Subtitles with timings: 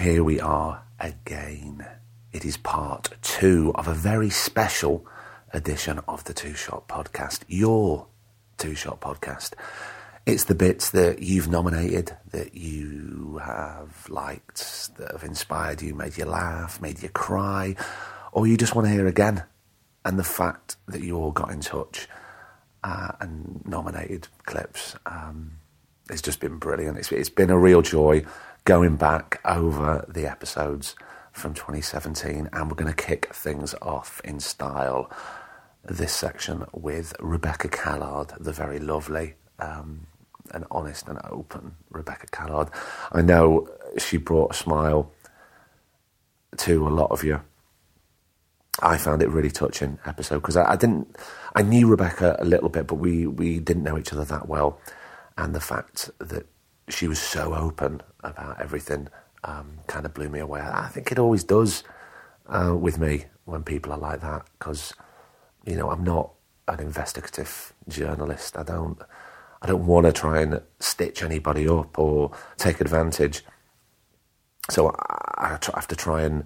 [0.00, 1.86] here we are again.
[2.32, 5.06] It is part two of a very special
[5.52, 8.06] edition of the Two Shot Podcast, your
[8.56, 9.52] Two Shot Podcast.
[10.24, 16.16] It's the bits that you've nominated, that you have liked, that have inspired you, made
[16.16, 17.76] you laugh, made you cry,
[18.32, 19.44] or you just want to hear again.
[20.06, 22.08] And the fact that you all got in touch
[22.82, 25.58] uh, and nominated clips um,
[26.08, 26.96] has just been brilliant.
[26.96, 28.24] It's, it's been a real joy
[28.64, 30.94] going back over the episodes
[31.32, 35.10] from 2017, and we're going to kick things off in style
[35.84, 40.06] this section with Rebecca Callard, the very lovely um,
[40.52, 42.68] and honest and open Rebecca Callard.
[43.12, 45.10] I know she brought a smile
[46.58, 47.40] to a lot of you.
[48.82, 51.16] I found it really touching episode because I, I, didn't,
[51.54, 54.80] I knew Rebecca a little bit, but we we didn't know each other that well,
[55.36, 56.46] and the fact that
[56.92, 59.08] she was so open about everything
[59.44, 60.60] um, kind of blew me away.
[60.60, 61.84] I think it always does
[62.48, 64.92] uh, with me when people are like that because
[65.64, 66.32] you know I'm not
[66.68, 68.56] an investigative journalist.
[68.56, 68.98] I don't
[69.62, 73.44] I don't want to try and stitch anybody up or take advantage.
[74.70, 76.44] So I, I have to try and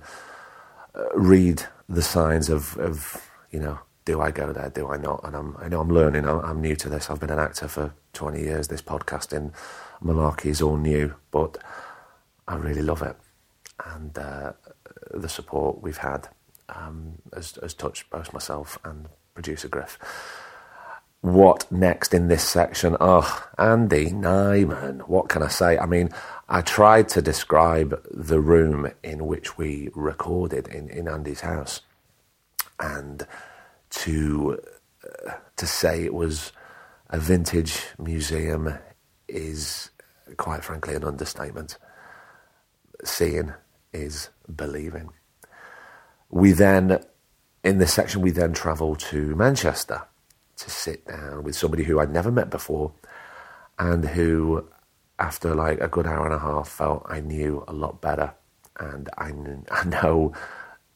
[0.94, 4.70] uh, read the signs of, of you know do I go there?
[4.70, 5.20] Do I not?
[5.24, 6.28] And I'm, I know I'm learning.
[6.28, 7.08] I'm, I'm, new to this.
[7.08, 8.68] I've been an actor for 20 years.
[8.68, 9.52] This podcasting
[10.02, 11.58] malarkey is all new, but
[12.46, 13.16] I really love it.
[13.84, 14.52] And uh,
[15.12, 16.28] the support we've had
[16.68, 19.98] um, has, has touched both myself and producer Griff.
[21.22, 22.98] What next in this section?
[23.00, 25.08] Oh, Andy Nyman.
[25.08, 25.78] What can I say?
[25.78, 26.10] I mean,
[26.50, 31.80] I tried to describe the room in which we recorded in, in Andy's house.
[32.78, 33.26] And
[34.02, 34.60] to
[35.04, 36.52] uh, to say it was
[37.10, 38.78] a vintage museum
[39.28, 39.90] is
[40.36, 41.78] quite frankly an understatement.
[43.04, 43.52] Seeing
[43.92, 45.10] is believing.
[46.30, 47.04] We then,
[47.62, 50.02] in this section, we then travel to Manchester
[50.56, 52.92] to sit down with somebody who I'd never met before
[53.78, 54.68] and who,
[55.18, 58.34] after like a good hour and a half, felt I knew a lot better.
[58.80, 59.32] And I,
[59.70, 60.32] I know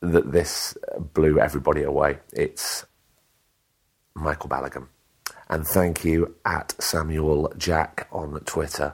[0.00, 0.76] that this
[1.14, 2.18] blew everybody away.
[2.32, 2.84] It's
[4.14, 4.88] Michael Balogun.
[5.48, 8.92] And thank you at Samuel Jack on Twitter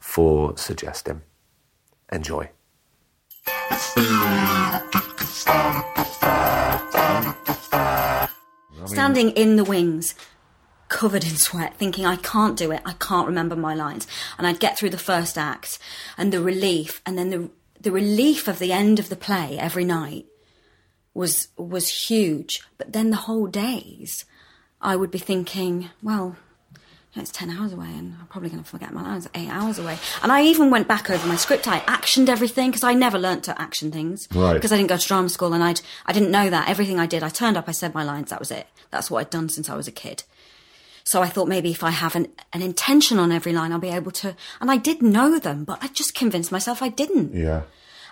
[0.00, 1.22] for suggesting.
[2.12, 2.50] Enjoy.
[8.86, 10.14] Standing in the wings,
[10.88, 14.06] covered in sweat, thinking, I can't do it, I can't remember my lines.
[14.36, 15.78] And I'd get through the first act
[16.18, 17.50] and the relief, and then the,
[17.80, 20.26] the relief of the end of the play every night
[21.14, 22.62] was was huge.
[22.76, 24.24] But then the whole days,
[24.80, 26.36] I would be thinking, well,
[27.16, 29.98] it's 10 hours away and I'm probably going to forget my lines eight hours away.
[30.22, 31.68] And I even went back over my script.
[31.68, 34.26] I actioned everything because I never learnt to action things.
[34.34, 34.54] Right.
[34.54, 36.68] Because I didn't go to drama school and I'd, I didn't know that.
[36.68, 38.66] Everything I did, I turned up, I said my lines, that was it.
[38.90, 40.24] That's what I'd done since I was a kid.
[41.04, 43.90] So I thought maybe if I have an, an intention on every line, I'll be
[43.90, 47.34] able to, and I did know them, but I just convinced myself I didn't.
[47.34, 47.62] Yeah.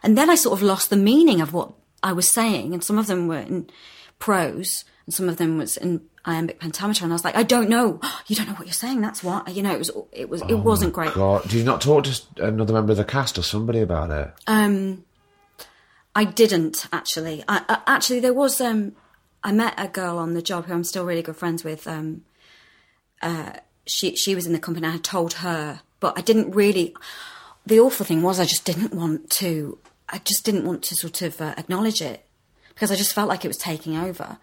[0.05, 2.75] And then I sort of lost the meaning of what I was saying.
[2.75, 3.71] And some of them were in
[4.19, 7.69] prose and some of them was in iambic pentameter, and I was like, I don't
[7.69, 8.01] know.
[8.29, 9.01] You don't know what you're saying.
[9.01, 9.73] That's what you know.
[9.73, 9.91] It was.
[10.13, 10.43] It was.
[10.43, 11.13] It oh wasn't great.
[11.13, 14.33] God, did you not talk to another member of the cast or somebody about it?
[14.47, 15.05] Um,
[16.15, 17.45] I didn't actually.
[17.49, 18.61] I, I, actually, there was.
[18.61, 18.93] Um,
[19.45, 21.87] I met a girl on the job who I'm still really good friends with.
[21.87, 22.23] Um,
[23.21, 23.55] uh,
[23.87, 24.87] she she was in the company.
[24.87, 26.95] I had told her, but I didn't really.
[27.67, 29.79] The awful thing was, I just didn't want to.
[30.13, 32.25] I just didn't want to sort of uh, acknowledge it
[32.69, 34.39] because I just felt like it was taking over.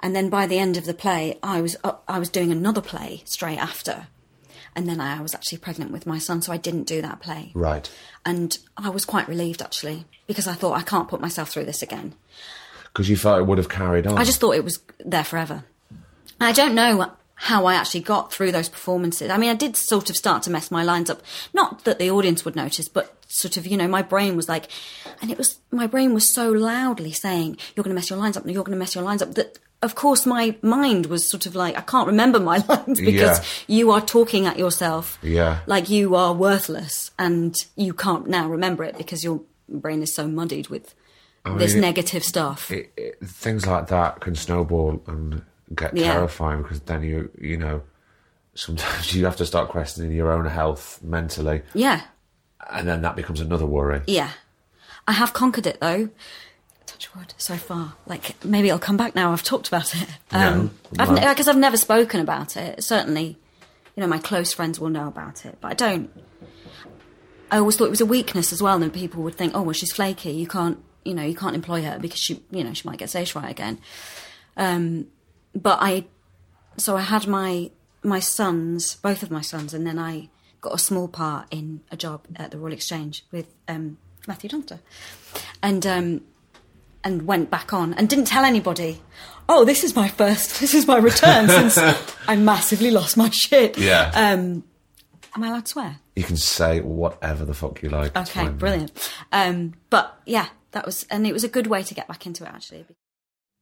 [0.00, 2.82] And then by the end of the play, I was uh, I was doing another
[2.82, 4.08] play straight after,
[4.74, 7.50] and then I was actually pregnant with my son, so I didn't do that play.
[7.54, 7.90] Right.
[8.24, 11.82] And I was quite relieved actually because I thought I can't put myself through this
[11.82, 12.14] again.
[12.92, 14.18] Because you felt it would have carried on.
[14.18, 15.64] I just thought it was there forever.
[16.40, 16.96] I don't know
[17.38, 19.30] how I actually got through those performances.
[19.30, 21.20] I mean, I did sort of start to mess my lines up.
[21.52, 24.68] Not that the audience would notice, but sort of, you know, my brain was like,
[25.20, 28.36] and it was, my brain was so loudly saying, you're going to mess your lines
[28.38, 31.44] up, you're going to mess your lines up, that of course my mind was sort
[31.44, 33.44] of like, I can't remember my lines because Yeah.
[33.76, 35.18] you are talking at yourself.
[35.22, 35.58] Yeah.
[35.66, 40.26] Like you are worthless and you can't now remember it because your brain is so
[40.26, 40.94] muddied with
[41.58, 42.70] this mean, it- negative stuff.
[42.70, 45.42] it, it, things like that can snowball and
[45.74, 46.12] get Yeah.
[46.12, 47.82] terrifying because then you you know
[48.54, 52.02] sometimes you have to start questioning your own health mentally, Yeah,
[52.70, 54.02] and then that becomes another worry.
[54.06, 54.30] yeah.
[55.08, 56.08] I have conquered it though.
[56.86, 57.94] Touch wood so far.
[58.06, 59.32] Like maybe it'll come back now.
[59.32, 60.08] I've talked about it.
[60.32, 62.82] Um, No, I've because I've never spoken about it.
[62.82, 63.36] Certainly,
[63.94, 66.10] you know, my close friends will know about it, but I don't.
[67.50, 69.72] I always thought it was a weakness as well, and people would think, "Oh, well,
[69.72, 70.32] she's flaky.
[70.32, 73.10] You can't, you know, you can't employ her because she, you know, she might get
[73.10, 73.78] stage fright again."
[74.56, 75.06] Um,
[75.56, 76.06] but I,
[76.76, 77.70] so I had my
[78.02, 80.28] my sons, both of my sons, and then I
[80.60, 84.80] got a small part in a job at the Royal Exchange with um, Matthew Dunster,
[85.62, 86.20] and um,
[87.02, 89.00] and went back on and didn't tell anybody.
[89.48, 90.60] Oh, this is my first.
[90.60, 91.78] This is my return since
[92.26, 93.78] I massively lost my shit.
[93.78, 94.10] Yeah.
[94.14, 94.64] Um,
[95.34, 96.00] am I allowed to swear?
[96.16, 98.16] You can say whatever the fuck you like.
[98.16, 99.12] Okay, brilliant.
[99.30, 102.44] Um, but yeah, that was, and it was a good way to get back into
[102.44, 102.86] it actually.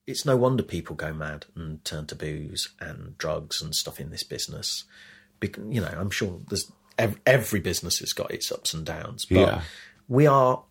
[0.07, 4.11] It's no wonder people go mad and turn to booze and drugs and stuff in
[4.11, 4.85] this business.
[5.41, 6.71] Because, you know, I'm sure there's
[7.27, 9.63] every business has got its ups and downs, but Yeah.
[10.09, 10.63] we are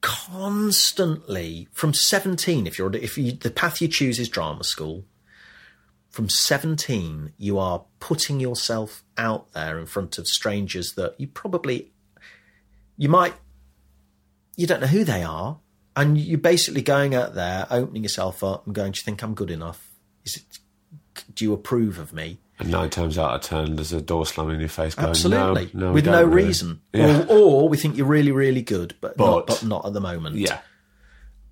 [0.00, 2.66] constantly from 17.
[2.66, 5.04] If you're if you, the path you choose is drama school,
[6.10, 11.92] from 17 you are putting yourself out there in front of strangers that you probably
[12.96, 13.34] you might
[14.56, 15.58] you don't know who they are,
[16.00, 19.34] and you're basically going out there, opening yourself up, and going, "Do you think I'm
[19.34, 19.90] good enough?
[20.24, 20.58] Is it?
[21.34, 24.54] Do you approve of me?" And nine times out of ten, there's a door slamming
[24.56, 24.94] in your face.
[24.94, 27.24] Going, Absolutely, no, no, with no really." reason, Yeah.
[27.28, 30.00] or, or we think you're really, really good, but not, But- but not at the
[30.00, 30.36] moment.
[30.36, 30.60] yeah.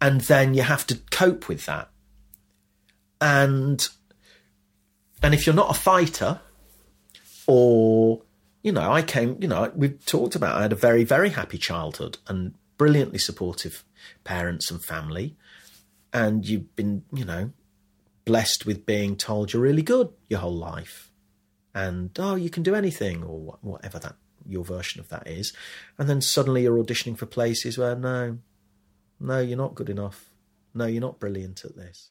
[0.01, 1.89] and then you have to cope with that.
[3.21, 3.89] And
[5.23, 6.41] and if you're not a fighter,
[7.47, 8.23] or
[8.63, 11.57] you know, I came, you know, we've talked about I had a very, very happy
[11.57, 13.85] childhood and brilliantly supportive
[14.25, 15.37] parents and family,
[16.13, 17.51] and you've been, you know,
[18.25, 21.11] blessed with being told you're really good your whole life,
[21.75, 24.17] and oh, you can do anything, or whatever that
[24.49, 25.53] your version of that is,
[25.99, 28.39] and then suddenly you're auditioning for places where no,
[29.19, 30.31] no, you're not good enough.
[30.75, 32.11] No, you're not brilliant at this.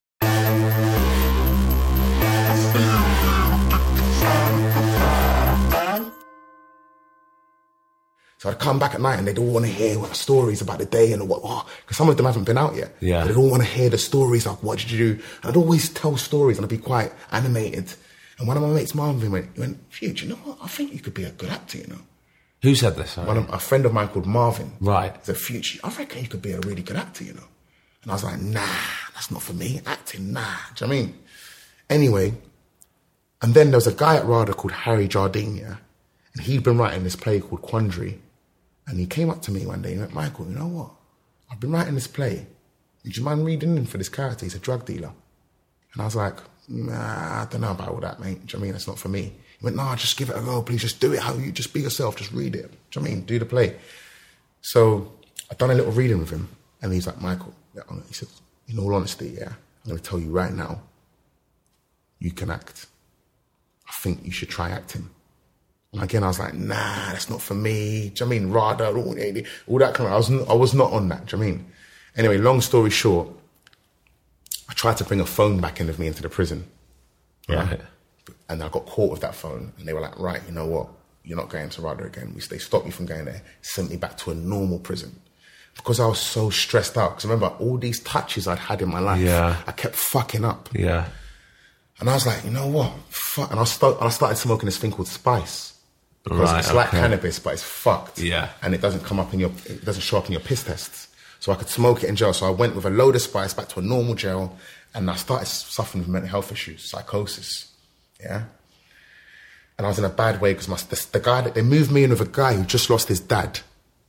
[8.45, 10.77] So I'd come back at night and they'd all want to hear what stories about
[10.77, 12.95] the day and what, oh, because some of them haven't been out yet.
[12.99, 13.23] Yeah.
[13.23, 15.23] They'd all want to hear the stories like, what did you do?
[15.41, 17.91] And I'd always tell stories and I'd be quite animated.
[18.37, 20.59] And one of my mates, Marvin, went, he went, Phew, do you know what?
[20.61, 22.01] I think you could be a good actor, you know.
[22.61, 23.13] Who said this?
[23.13, 23.27] Sorry?
[23.27, 24.73] One of, a friend of mine called Marvin.
[24.79, 25.23] Right.
[25.23, 25.79] The future.
[25.83, 27.47] I reckon you could be a really good actor, you know.
[28.03, 28.61] And I was like, nah,
[29.15, 29.81] that's not for me.
[29.87, 30.43] Acting, nah.
[30.75, 31.19] Do you know what I mean?
[31.89, 32.33] Anyway,
[33.41, 35.77] and then there was a guy at RADA called Harry Jardine, yeah?
[36.35, 38.19] And he'd been writing this play called Quandary.
[38.87, 40.91] And he came up to me one day and went, Michael, you know what?
[41.51, 42.45] I've been writing this play.
[43.03, 44.45] Would you mind reading in for this character?
[44.45, 45.11] He's a drug dealer.
[45.93, 46.37] And I was like,
[46.67, 48.45] nah, I don't know about all that, mate.
[48.45, 48.71] Do you know I mean?
[48.73, 49.33] That's not for me.
[49.59, 50.81] He went, nah, just give it a go, please.
[50.81, 52.15] Just do it how you, just be yourself.
[52.15, 52.71] Just read it.
[52.91, 53.25] Do you know I mean?
[53.25, 53.75] Do the play.
[54.61, 55.11] So
[55.49, 56.49] I've done a little reading with him.
[56.81, 57.53] And he's like, Michael,
[58.07, 58.27] he said,
[58.67, 60.81] in all honesty, yeah, I'm going to tell you right now,
[62.19, 62.87] you can act.
[63.87, 65.09] I think you should try acting.
[65.95, 68.09] And again, I was like, nah, that's not for me.
[68.09, 68.51] Do you know what I mean?
[68.51, 69.17] RADA, all,
[69.67, 71.25] all that kind of, I was, I was not on that.
[71.27, 71.71] Do you know what I mean?
[72.17, 73.29] Anyway, long story short,
[74.69, 76.65] I tried to bring a phone back in with me into the prison.
[77.47, 77.79] Right.
[78.49, 79.71] And I got caught with that phone.
[79.77, 80.89] And they were like, right, you know what?
[81.23, 82.33] You're not going to RADA again.
[82.35, 85.19] We- They stopped me from going there, sent me back to a normal prison.
[85.75, 87.11] Because I was so stressed out.
[87.11, 89.57] Because remember, all these touches I'd had in my life, Yeah.
[89.67, 90.69] I kept fucking up.
[90.73, 91.05] Yeah.
[91.99, 92.91] And I was like, you know what?
[93.09, 93.51] Fuck.
[93.51, 95.73] And I, start, I started smoking this thing called spice.
[96.25, 96.99] Because Right, it's like okay.
[96.99, 98.19] cannabis, but it's fucked.
[98.19, 98.49] Yeah.
[98.61, 101.07] And it doesn't come up in your, it doesn't show up in your piss tests.
[101.39, 102.33] So I could smoke it in jail.
[102.33, 104.57] So I went with a load of spice back to a normal jail
[104.95, 107.71] and I started suffering with mental health issues, psychosis.
[108.19, 108.45] Yeah.
[109.77, 111.91] And I was in a bad way because my, the, the guy that they moved
[111.91, 113.59] me in with a guy who just lost his dad.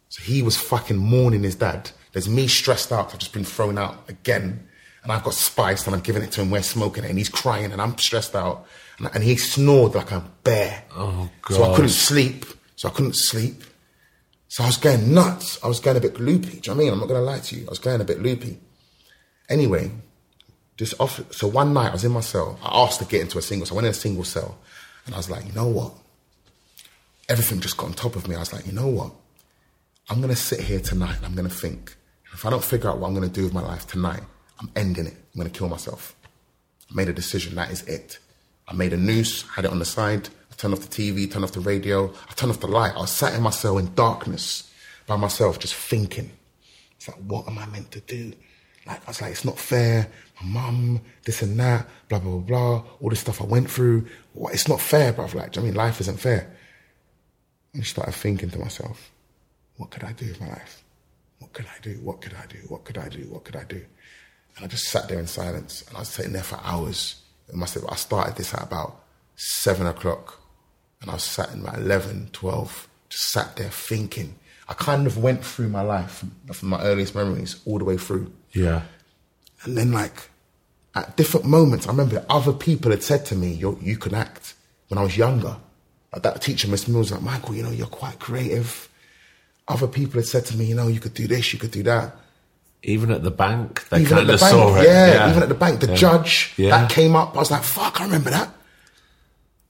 [0.08, 1.90] So he was fucking mourning his dad.
[2.12, 3.12] There's me stressed out.
[3.12, 4.66] I've just been thrown out again.
[5.02, 6.50] And I've got spice and I'm giving it to him.
[6.50, 8.66] We're smoking it and he's crying and I'm stressed out.
[8.98, 10.84] And, and he snored like a bear.
[10.94, 12.44] Oh, So I couldn't sleep.
[12.76, 13.62] So I couldn't sleep.
[14.48, 15.58] So I was going nuts.
[15.62, 16.48] I was going a bit loopy.
[16.48, 16.92] Do you know what I mean?
[16.92, 17.66] I'm not going to lie to you.
[17.66, 18.58] I was going a bit loopy.
[19.48, 19.90] Anyway,
[20.78, 21.20] this off.
[21.32, 22.58] So one night I was in my cell.
[22.62, 23.66] I asked to get into a single.
[23.66, 24.56] So I went in a single cell,
[25.04, 25.92] and I was like, you know what?
[27.28, 28.36] Everything just got on top of me.
[28.36, 29.12] I was like, you know what?
[30.08, 31.16] I'm gonna sit here tonight.
[31.16, 31.96] and I'm gonna think.
[32.32, 34.22] If I don't figure out what I'm gonna do with my life tonight,
[34.60, 35.14] I'm ending it.
[35.34, 36.14] I'm gonna kill myself.
[36.90, 37.54] I made a decision.
[37.56, 38.18] That is it.
[38.68, 39.42] I made a noose.
[39.42, 40.28] Had it on the side.
[40.50, 41.30] I turned off the TV.
[41.30, 42.12] Turned off the radio.
[42.28, 42.94] I turned off the light.
[42.94, 44.70] I was sat in my cell in darkness
[45.06, 46.30] by myself, just thinking.
[46.96, 48.32] It's like, what am I meant to do?
[48.86, 50.08] Like, I was like, it's not fair.
[50.42, 52.84] My mum, this and that, blah, blah, blah, blah.
[53.00, 54.06] All this stuff I went through.
[54.32, 55.34] What, it's not fair, bruv.
[55.34, 55.74] Like, I mean?
[55.74, 56.52] Life isn't fair.
[57.72, 59.10] And I started thinking to myself,
[59.76, 60.82] what could I do with my life?
[61.38, 62.00] What could I do?
[62.02, 62.58] What could I do?
[62.68, 63.20] What could I do?
[63.28, 63.84] What could I do?
[64.56, 67.22] And I just sat there in silence and I was sitting there for hours.
[67.48, 69.00] It must have, I started this at about
[69.36, 70.40] seven o'clock
[71.00, 74.34] and I was sat in about 11, 12, just sat there thinking.
[74.68, 78.32] I kind of went through my life from my earliest memories all the way through.
[78.52, 78.82] Yeah.
[79.62, 80.30] And then, like,
[80.94, 84.54] at different moments, I remember other people had said to me, you you can act
[84.88, 85.56] when I was younger.
[86.12, 88.88] Like that teacher, Miss Mills, like, Michael, you know, you're quite creative.
[89.68, 91.82] Other people had said to me, you know, you could do this, you could do
[91.84, 92.16] that.
[92.88, 94.84] Even at the bank, they Even at kind the of bank, saw it.
[94.84, 95.94] yeah, even at the bank, the Yeah.
[95.96, 96.70] judge Yeah.
[96.70, 97.34] that came up.
[97.36, 98.54] I was like, "Fuck, I remember that."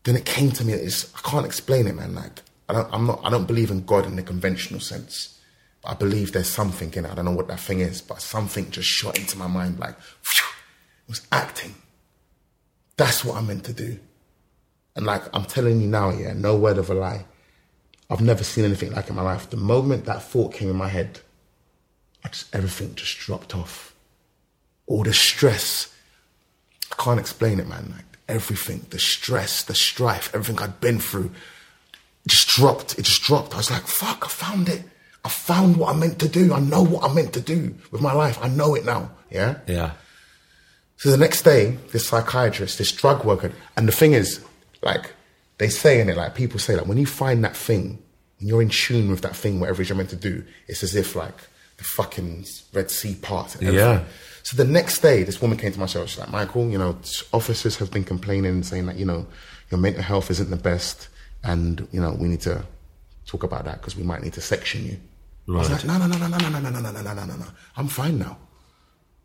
[0.05, 0.75] Then it came to me.
[0.75, 2.15] It's, I can't explain it, man.
[2.15, 3.21] Like, I don't, I'm not.
[3.25, 5.39] I don't believe in God in the conventional sense.
[5.83, 7.11] But I believe there's something in it.
[7.11, 9.79] I don't know what that thing is, but something just shot into my mind.
[9.79, 10.47] Like, phew,
[11.07, 11.75] it was acting.
[12.99, 13.99] That's what I'm meant to do.
[14.95, 17.25] And like, I'm telling you now, yeah, no word of a lie.
[18.11, 19.51] I've never seen anything like it in my life.
[19.51, 21.21] The moment that thought came in my head,
[22.27, 23.95] I just everything just dropped off.
[24.87, 25.95] All the stress,
[26.91, 27.93] I can't explain it, man.
[27.95, 31.31] Like everything, the stress, the strife, everything I'd been through,
[32.27, 32.99] just dropped.
[32.99, 33.55] It just dropped.
[33.55, 34.83] I was like, fuck, I found it.
[35.25, 36.53] I found what I meant to do.
[36.53, 38.39] I know what I meant to do with my life.
[38.43, 39.11] I know it now.
[39.31, 39.59] Yeah.
[39.69, 39.93] Yeah.
[40.97, 44.41] So the next day, this psychiatrist, this drug worker, and the thing is,
[44.83, 45.13] like,
[45.59, 48.03] they say in it, like, people say, like, when you find that thing,
[48.39, 50.83] when you're in tune with that thing, whatever it is you're meant to do, it's
[50.83, 51.35] as if, like,
[51.77, 53.75] the fucking Red Sea everything.
[53.75, 54.05] Yeah.
[54.43, 56.07] So the next day, this woman came to my show.
[56.07, 56.97] She's like, Michael, you know,
[57.33, 59.27] officers have been complaining and saying that, you know,
[59.71, 61.09] your mental health isn't the best,
[61.43, 62.65] and, you know, we need to
[63.27, 64.99] talk about that because we might need to section you.
[65.49, 65.57] Right.
[65.57, 67.25] I was like, no, no, no, no, no, no, no, no, no, no, no, no,
[67.25, 67.47] no, no.
[67.77, 68.39] I'm fine now.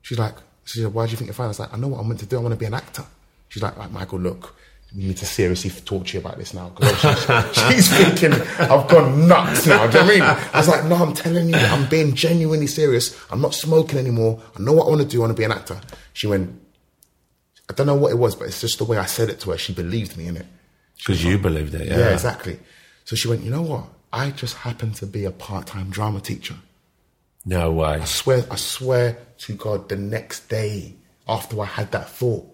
[0.01, 1.45] She's like, she said, why do you think you're fine?
[1.45, 2.37] I was like, I know what I'm meant to do.
[2.37, 3.03] I want to be an actor.
[3.49, 4.55] She's like, like Michael, look,
[4.95, 6.73] we need to seriously talk to you about this now.
[6.75, 9.87] obviously she's thinking I've gone nuts now.
[9.87, 10.49] Do you know what I mean?
[10.53, 13.17] I was like, no, I'm telling you, I'm being genuinely serious.
[13.31, 14.41] I'm not smoking anymore.
[14.57, 15.19] I know what I want to do.
[15.19, 15.79] I want to be an actor.
[16.11, 16.59] She went,
[17.69, 19.51] I don't know what it was, but it's just the way I said it to
[19.51, 19.57] her.
[19.57, 20.45] She believed me in it.
[20.97, 21.87] Because you believed it.
[21.87, 21.97] Yeah.
[21.97, 22.59] Yeah, exactly.
[23.05, 23.85] So she went, you know what?
[24.11, 26.55] I just happen to be a part-time drama teacher.
[27.45, 28.01] No way.
[28.01, 30.95] I swear, I swear to God, the next day
[31.27, 32.45] after I had that thought,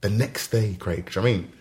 [0.00, 1.52] the next day, Craig, do you know what I mean?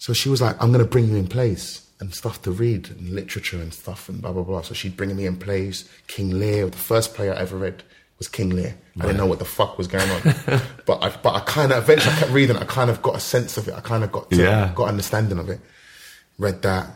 [0.00, 2.88] So she was like, I'm going to bring you in plays and stuff to read
[2.90, 4.62] and literature and stuff and blah, blah, blah.
[4.62, 5.88] So she'd bring me in plays.
[6.08, 7.82] King Lear, the first play I ever read
[8.18, 8.74] was King Lear.
[8.98, 10.22] I didn't know what the fuck was going on.
[10.86, 13.20] but I, but I kind of, eventually I kept reading, I kind of got a
[13.20, 13.74] sense of it.
[13.74, 14.72] I kind of got, to, Yeah.
[14.74, 15.60] got understanding of it.
[16.38, 16.88] Read that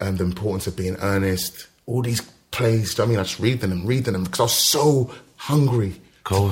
[0.00, 1.66] and the importance of being earnest.
[1.86, 2.20] All these
[2.52, 3.18] plays, do you know what I mean?
[3.18, 6.00] I just reading them, reading them because I was so hungry.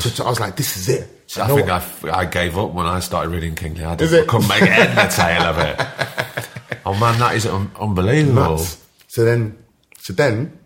[0.00, 1.08] To, to- I was like, this is it.
[1.37, 1.83] I know think I,
[2.21, 3.88] I gave up when I started reading King Lear.
[3.88, 4.23] I, Is didn't- it?
[4.23, 6.49] I couldn't make head and tail of it.
[6.87, 8.35] Oh man, that is un- unbelievable.
[8.57, 8.85] nuts.
[9.09, 9.57] So then,
[10.00, 10.59] so then,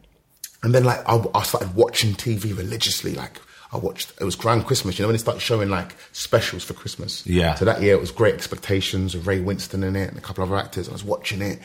[0.65, 3.15] and then like I, I started watching TV religiously.
[3.15, 3.41] Like
[3.73, 4.99] I watched, it was Grand Christmas.
[4.99, 7.25] You know when they started showing like specials for Christmas.
[7.25, 7.55] Yeah.
[7.55, 10.43] So that year it was Great Expectations with Ray Winstone in it and a couple
[10.43, 10.88] of other actors.
[10.88, 11.61] I was watching it,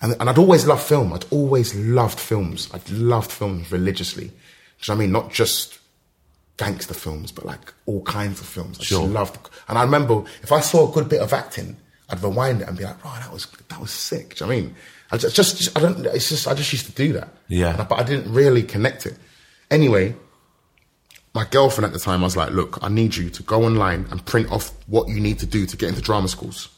[0.00, 1.12] and and I'd always loved film.
[1.12, 2.68] I'd always loved films.
[2.72, 4.26] I'd loved films religiously.
[4.28, 5.12] Do you know what I mean?
[5.12, 5.80] Not just
[6.56, 8.78] gangster films, but like all kinds of films.
[8.80, 9.00] I Sure.
[9.02, 9.38] just loved.
[9.68, 11.76] And I remember if I saw a good bit of acting,
[12.08, 14.54] I'd rewind it and be like, "Oh, that was that was sick." Do you know
[14.56, 14.76] what I mean?
[15.12, 16.04] I just, just I don't.
[16.06, 17.28] It's just I just used to do that.
[17.48, 17.72] Yeah.
[17.72, 19.16] And I- but I didn't really connect it.
[19.70, 20.14] Anyway,
[21.34, 24.06] my girlfriend at the time, I was like, "Look, I need you to go online
[24.10, 26.68] and print off what you need to do to get into drama schools."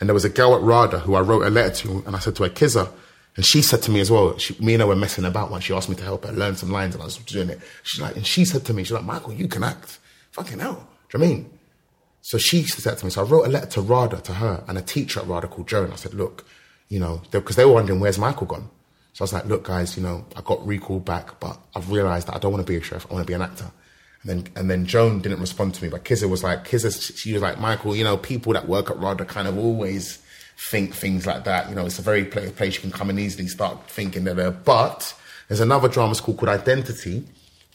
[0.00, 2.20] And there was a girl at RADA who I wrote a letter to, and I
[2.20, 2.88] said to her, Kizza,
[3.36, 5.64] and she said to me as well, she, me and her were messing about once.
[5.64, 7.60] She asked me to help her learn some lines, and I was doing it.
[7.82, 9.98] She's like, and she said to me, she's like, Michael, you can act.
[10.32, 10.88] Fucking hell.
[11.08, 11.50] Do you know I mean?
[12.22, 14.76] So she said to me, so I wrote a letter to RADA, to her, and
[14.76, 15.92] a teacher at RADA called Joan.
[15.92, 16.44] I said, look,
[16.88, 18.68] you know, because they were wondering, where's Michael gone?
[19.12, 22.28] So I was like, look, guys, you know, I got recalled back, but I've realized
[22.28, 23.06] that I don't want to be a chef.
[23.10, 23.70] I want to be an actor.
[24.22, 27.32] And then, and then Joan didn't respond to me, but Kizza was like, Kizza, she
[27.32, 30.22] was like, Michael, you know, people that work at RADA kind of always
[30.68, 31.68] think things like that.
[31.68, 34.50] You know, it's a very place you can come and easily start thinking that they're,
[34.50, 35.14] but
[35.48, 37.24] there's another drama school called Identity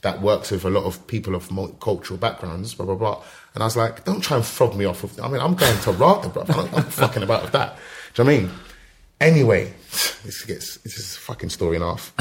[0.02, 3.24] that works with a lot of people of multicultural backgrounds, blah, blah, blah.
[3.54, 5.80] And I was like, don't try and fob me off of, I mean, I'm going
[5.80, 6.44] to RADA, bro.
[6.48, 7.78] I'm not fucking about with that.
[8.14, 8.60] Do you know what I mean?
[9.20, 9.74] Anyway,
[10.24, 12.14] this gets, this is fucking story half.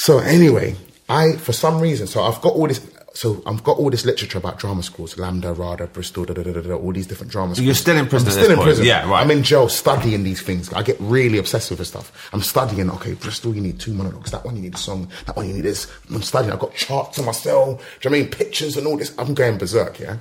[0.00, 0.76] So anyway,
[1.10, 2.80] I for some reason, so I've got all this
[3.12, 6.52] so I've got all this literature about drama schools, LAMDA, RADA, Bristol, da, da, da,
[6.52, 7.66] da, da, all these different drama schools.
[7.66, 8.66] you're still in prison I'm still in point.
[8.66, 8.84] prison.
[8.84, 9.20] Yeah, right.
[9.20, 10.72] I'm in jail studying these things.
[10.72, 12.30] I get really obsessed with this stuff.
[12.32, 14.30] I'm studying, okay, Bristol, you need two monologues.
[14.30, 15.10] That one, you need a song.
[15.26, 15.90] That one, you need this.
[16.08, 16.52] I'm studying.
[16.52, 17.64] I've got charts on my cell.
[17.64, 18.30] Do you know what I mean?
[18.30, 19.12] Pictures and all this.
[19.18, 20.16] I'm going berserk, yeah?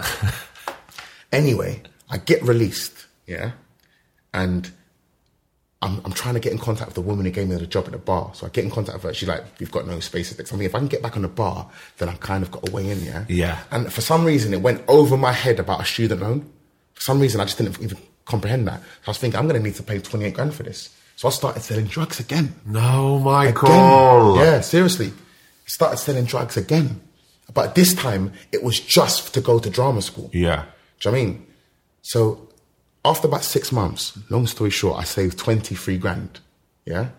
[1.32, 3.52] anyway, I get released, yeah?
[4.34, 4.72] And
[5.82, 7.86] I'm, I'm trying to get in contact with the woman who gave me the job
[7.86, 8.32] at the bar.
[8.34, 9.14] So I get in contact with her.
[9.14, 11.22] She's like, we've got no space at I mean, if I can get back on
[11.22, 13.26] the bar, then I've kind of got a way in, yeah?
[13.30, 13.60] Yeah.
[13.72, 16.52] And for some reason, it went over my head about a student loan.
[16.96, 18.82] For some reason, I just didn't even comprehend that.
[18.82, 20.94] So I was thinking, I'm going to need to pay 28 grand for this.
[21.16, 22.56] So I started selling drugs again.
[22.66, 23.24] No, Again.
[23.24, 24.38] Michael.
[24.38, 25.08] Yeah, seriously.
[25.08, 27.02] I started selling drugs again.
[27.54, 30.30] But this time, it was just to go to drama school.
[30.34, 30.66] Yeah.
[31.00, 31.48] Do you know what I mean?
[32.02, 32.49] So
[33.06, 36.40] after about six months, long story short, I saved 23 grand.
[36.86, 37.10] Yeah?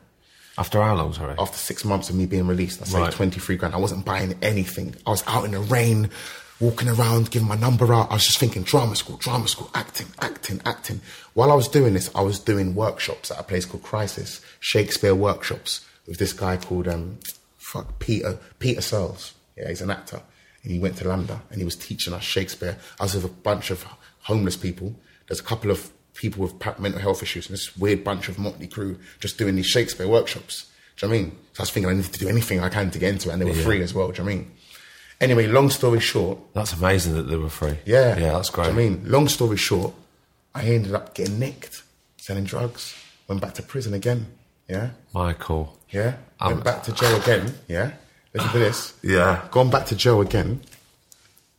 [0.59, 1.35] After how long, sorry?
[1.39, 3.13] After six months of me being released, I saved Right.
[3.13, 3.75] 23 grand.
[3.75, 4.95] I wasn't buying anything.
[5.07, 6.11] I was out in the rain,
[6.59, 8.11] walking around, giving my number out.
[8.11, 11.01] I was just thinking drama school, drama school, acting, acting, acting.
[11.33, 15.15] While I was doing this, I was doing workshops at a place called Crisis, Shakespeare
[15.15, 17.19] workshops with this guy called, um,
[17.57, 19.33] fuck, Peter, Peter Searles.
[19.57, 20.21] Yeah, he's an actor.
[20.63, 22.77] And he went to LAMDA and he was teaching us Shakespeare.
[22.99, 23.87] I was with a bunch of
[24.23, 24.95] homeless people.
[25.31, 28.67] There's a couple of people with mental health issues and this weird bunch of motley
[28.67, 30.67] crew just doing these Shakespeare workshops.
[30.97, 31.39] Do you know what I mean?
[31.53, 33.35] So I was thinking I need to do anything I can to get into it
[33.35, 34.09] and they were free as well.
[34.11, 34.51] Do you know what I mean?
[35.21, 37.79] Anyway, long story short, That's amazing that they were free.
[37.87, 38.19] yeah.
[38.19, 38.65] Yeah, that's great.
[38.65, 39.95] Do you know what I mean, long story short,
[40.53, 41.85] I ended up getting nicked,
[42.17, 42.97] selling drugs,
[43.29, 44.27] went back to prison again.
[44.69, 44.91] Yeah.
[45.15, 45.79] Michael.
[45.91, 46.17] Yeah.
[46.41, 47.55] Um, Went back to jail again.
[47.69, 47.93] Yeah.
[48.35, 48.95] Listen to this.
[49.03, 49.47] Yeah.
[49.53, 50.61] Gone back to jail again.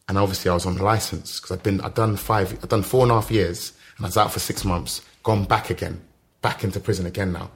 [0.07, 2.83] And obviously I was on the license because I'd been, I'd done five, I'd done
[2.83, 6.01] four and a half years and I was out for six months, gone back again,
[6.41, 7.51] back into prison again now.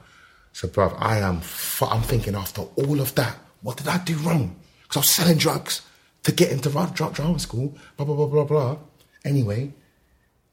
[0.52, 4.16] So, bruv, I am, fu- I'm thinking after all of that, what did I do
[4.18, 4.56] wrong?
[4.82, 5.82] Because I was selling drugs
[6.22, 8.76] to get into dra- drama school, blah, blah, blah, blah, blah.
[9.24, 9.74] Anyway,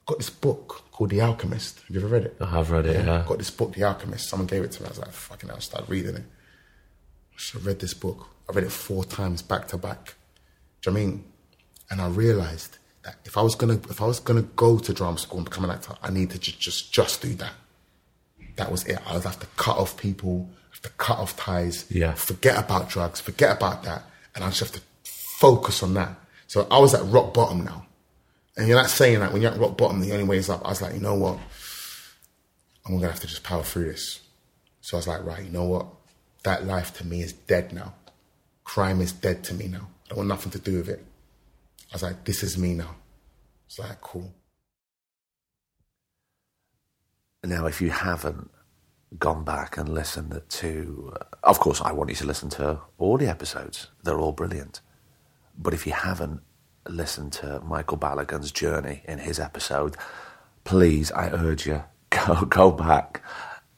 [0.04, 1.80] got this book called The Alchemist.
[1.86, 2.36] Have you ever read it?
[2.40, 3.24] I have read it, yeah.
[3.26, 4.28] Got this book, The Alchemist.
[4.28, 4.88] Someone gave it to me.
[4.88, 6.24] I was like, fucking hell, I started reading it.
[7.38, 8.28] So I read this book.
[8.48, 10.14] I read it four times back to back.
[10.82, 11.24] Do you know what I mean?
[11.90, 15.18] And I realized that if I was gonna if I was gonna go to drama
[15.18, 17.52] school and become an actor, I need to ju- just just do that.
[18.56, 18.98] That was it.
[19.06, 22.14] I would have to cut off people, have to cut off ties, Yeah.
[22.14, 26.14] forget about drugs, forget about that, and I just have to focus on that.
[26.46, 27.86] So I was at rock bottom now.
[28.56, 30.64] And you're not saying that when you're at rock bottom, the only way is up.
[30.64, 31.38] I was like, you know what?
[32.86, 34.20] I'm gonna have to just power through this.
[34.80, 35.86] So I was like, right, you know what?
[36.44, 37.94] That life to me is dead now.
[38.62, 39.88] Crime is dead to me now.
[40.04, 41.04] I don't want nothing to do with it.
[41.90, 42.96] I was like, this is me now.
[43.66, 44.34] It's like, cool.
[47.44, 48.50] Now, if you haven't
[49.18, 53.28] gone back and listened to, of course, I want you to listen to all the
[53.28, 53.88] episodes.
[54.02, 54.80] They're all brilliant.
[55.56, 56.40] But if you haven't
[56.88, 59.96] listened to Michael Balogun's journey in his episode,
[60.64, 63.22] please, I urge you, go go back,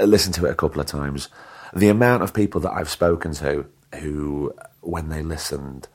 [0.01, 1.29] listen to it a couple of times.
[1.75, 3.67] The amount of people that I've spoken to
[3.97, 5.89] who, when they listened,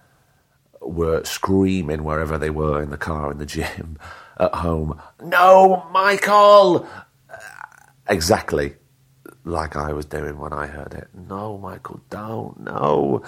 [0.82, 3.98] were screaming wherever they were in the car, in the gym,
[4.38, 5.00] at home.
[5.24, 6.88] No, Michael!
[8.08, 8.76] Exactly
[9.44, 11.08] like I was doing when I heard it.
[11.14, 12.60] No, Michael, don't.
[12.62, 13.24] No.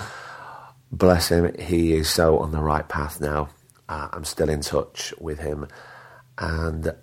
[0.92, 1.56] Bless him.
[1.58, 3.50] He is so on the right path now.
[3.89, 5.68] Uh, I'm still in touch with him.
[6.38, 6.94] And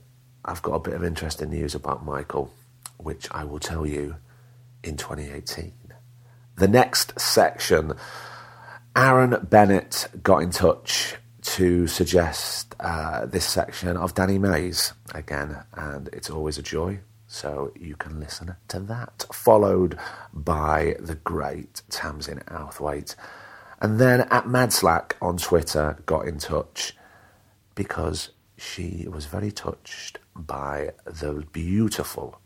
[0.45, 2.53] I've got a bit of interesting news about Michael,
[2.99, 4.17] which I will tell you
[4.85, 5.73] in 2018.
[6.57, 7.95] The next section
[8.96, 16.09] Aaron Bennett got in touch to suggest uh, this section of Danny Mays again, and
[16.12, 16.98] it's always a joy.
[17.29, 19.96] So you can listen to that, followed
[20.35, 23.14] by the great Tamsin Outhwaite.
[23.81, 26.96] And then at Madslack on Twitter got in touch
[27.76, 32.40] because she was very touched by the beautiful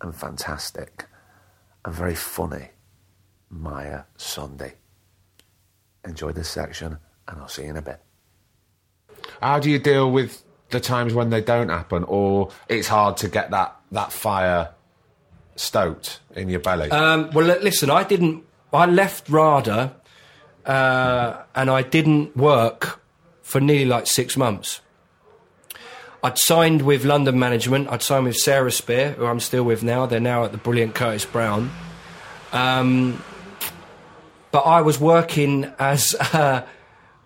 [0.00, 1.06] and fantastic
[1.84, 2.70] and very funny
[3.48, 4.72] Maya Sondhi
[6.04, 8.00] enjoy this section, and I'll see you in a bit.
[9.40, 13.28] How do you deal with the times when they don't happen, or it's hard to
[13.28, 14.70] get that, that fire
[15.56, 16.90] stoked in your belly?
[16.90, 18.44] Um, well, listen, I didn't.
[18.72, 19.94] I left RADA,
[20.66, 23.00] uh, and I didn't work
[23.42, 24.80] for nearly like six months.
[26.24, 27.88] I'd signed with London Management.
[27.90, 30.06] I'd signed with Sarah Spear, who I'm still with now.
[30.06, 31.70] They're now at the brilliant Curtis Brown.
[32.52, 33.22] Um,
[34.54, 36.64] but I was working as uh,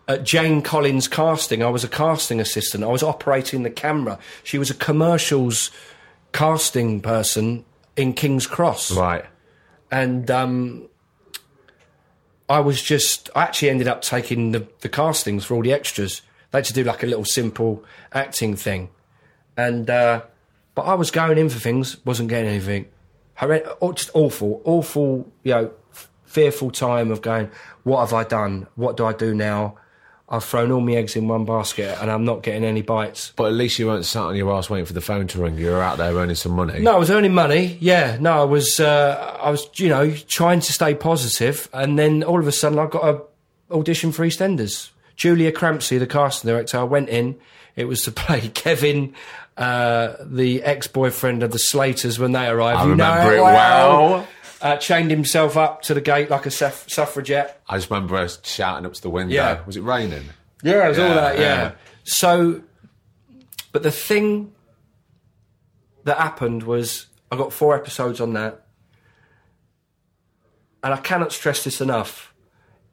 [0.09, 1.62] at Jane Collins Casting.
[1.62, 2.83] I was a casting assistant.
[2.83, 4.19] I was operating the camera.
[4.43, 5.71] She was a commercials
[6.33, 9.27] casting person in King's Cross right.
[9.91, 10.88] and um,
[12.49, 16.23] I was just, I actually ended up taking the, the castings for all the extras.
[16.51, 18.88] They had to do like a little simple acting thing.
[19.55, 20.23] And, uh,
[20.75, 22.87] but I was going in for things, wasn't getting anything.
[23.38, 27.51] Horrend- just awful, awful, you know, f- fearful time of going,
[27.83, 28.66] what have I done?
[28.77, 29.77] What do I do now?
[30.29, 33.33] I've thrown all my eggs in one basket and I'm not getting any bites.
[33.35, 35.57] But at least you weren't sat on your ass waiting for the phone to ring.
[35.57, 36.81] You were out there earning some money.
[36.81, 37.79] No, I was earning money.
[37.81, 42.22] Yeah, no, I was, uh, I was, you know, trying to stay positive, and then
[42.22, 44.90] all of a sudden, I got a audition for EastEnders.
[45.16, 47.37] Julia Crampsey, the casting director, I went in.
[47.74, 49.14] It was to play Kevin,
[49.57, 52.81] uh, the ex-boyfriend of the Slaters when they arrived.
[52.81, 54.27] I You know remember it well.
[54.61, 57.62] Uh, chained himself up to the gate like a suff- suffragette.
[57.68, 59.33] I just remember us shouting up to the window.
[59.33, 59.64] Yeah.
[59.64, 60.25] Was it raining?
[60.64, 61.38] Yeah, it was all that.
[61.38, 61.73] Yeah.
[62.03, 62.62] So,
[63.71, 64.53] but the thing
[66.05, 68.66] that happened was I got four episodes on that,
[70.83, 72.35] and I cannot stress this enough.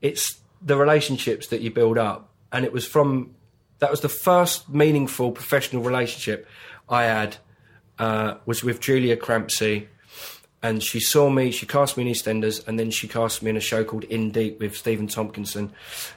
[0.01, 3.33] It's the relationships that you build up, and it was from
[3.79, 6.47] that was the first meaningful professional relationship
[6.87, 7.37] I had
[7.97, 9.87] uh, was with Julia Crampsey.
[10.65, 13.55] And she saw me, she cast me in EastEnders, and then she cast me in
[13.55, 15.69] a show called In Deep with Stephen Tompkinson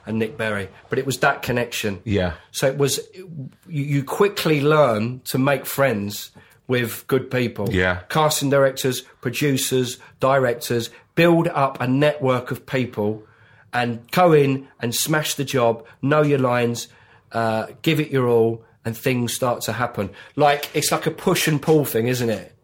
[0.06, 0.70] and Nick Berry.
[0.88, 2.00] But it was that connection.
[2.04, 2.32] Yeah.
[2.50, 6.30] So it was, you, you quickly learn to make friends
[6.66, 7.68] with good people.
[7.70, 8.00] Yeah.
[8.08, 13.22] Casting directors, producers, directors, build up a network of people
[13.74, 16.88] and go in and smash the job, know your lines,
[17.32, 20.08] uh, give it your all, and things start to happen.
[20.36, 22.54] Like, it's like a push and pull thing, isn't it?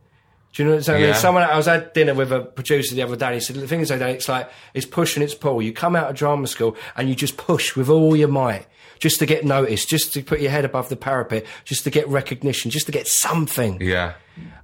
[0.54, 1.02] Do you know what I'm saying?
[1.02, 1.14] Yeah.
[1.14, 3.26] Someone I was at dinner with a producer the other day.
[3.26, 5.60] And he said the thing is, Dave, it's like it's push and it's pull.
[5.60, 8.66] You come out of drama school and you just push with all your might,
[9.00, 12.06] just to get noticed, just to put your head above the parapet, just to get
[12.06, 13.80] recognition, just to get something.
[13.80, 14.14] Yeah.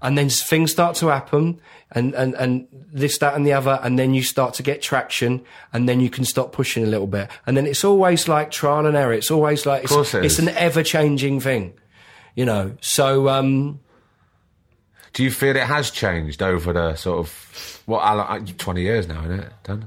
[0.01, 3.99] And then things start to happen, and and and this, that, and the other, and
[3.99, 7.29] then you start to get traction, and then you can stop pushing a little bit,
[7.47, 9.13] and then it's always like trial and error.
[9.13, 11.75] It's always like it's, it it's an ever changing thing,
[12.37, 12.77] you know.
[12.81, 13.29] So.
[13.29, 13.81] um
[15.13, 18.03] Do you feel it has changed over the sort of what?
[18.03, 19.83] Well, 20 years now, isn't it?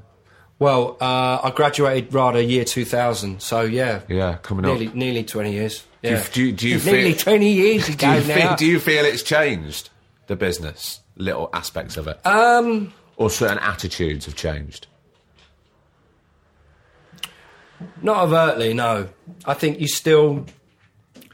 [0.60, 4.96] Well, uh, I graduated RADA year 2000, so yeah, Yeah, coming nearly up.
[4.96, 5.84] nearly 20 years.
[6.02, 6.26] Do you- Yeah.
[6.32, 8.56] do you- do you nearly feel- 20 years Do ago you, feel, now.
[8.56, 9.90] do you feel it's changed
[10.28, 14.88] the business, little aspects of it, um, or certain attitudes have changed?
[18.02, 19.10] Not overtly, no.
[19.46, 20.46] I think you still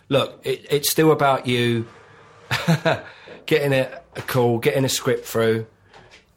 [0.10, 0.40] look.
[0.44, 1.86] It, it's still about you
[3.50, 5.66] getting a, a call, getting a script through.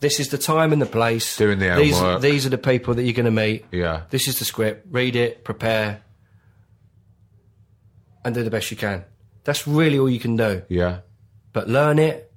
[0.01, 1.37] This is the time and the place.
[1.37, 2.23] Doing the these, homework.
[2.23, 3.67] These are the people that you're going to meet.
[3.71, 4.05] Yeah.
[4.09, 4.87] This is the script.
[4.91, 6.03] Read it, prepare,
[8.25, 9.05] and do the best you can.
[9.45, 10.63] That's really all you can do.
[10.69, 11.01] Yeah,
[11.53, 12.33] but learn it,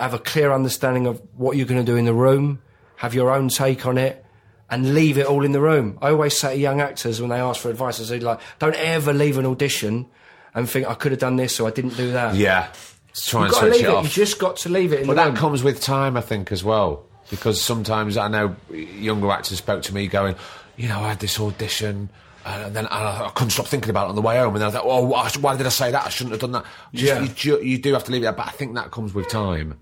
[0.00, 2.62] have a clear understanding of what you're going to do in the room,
[2.96, 4.24] have your own take on it,
[4.70, 5.98] and leave it all in the room.
[6.00, 8.76] I always say to young actors when they ask for advice, I say like, don't
[8.76, 10.06] ever leave an audition
[10.54, 12.36] and think I could have done this or I didn't do that.
[12.36, 12.72] yeah.
[13.12, 13.88] Let's try You've and switch it it.
[13.90, 14.04] off.
[14.04, 15.36] You just got to leave it But that room.
[15.36, 17.04] comes with time, I think, as well.
[17.30, 20.34] Because sometimes I know younger actors spoke to me going,
[20.76, 22.08] you know, I had this audition.
[22.44, 24.68] And then I, I couldn't stop thinking about it on the way home, and then
[24.68, 26.06] I thought, "Oh, why, did I say that?
[26.06, 27.20] I shouldn't have done that." Just, Yeah.
[27.22, 29.78] you, ju- you do have to leave it, but I think that comes with time.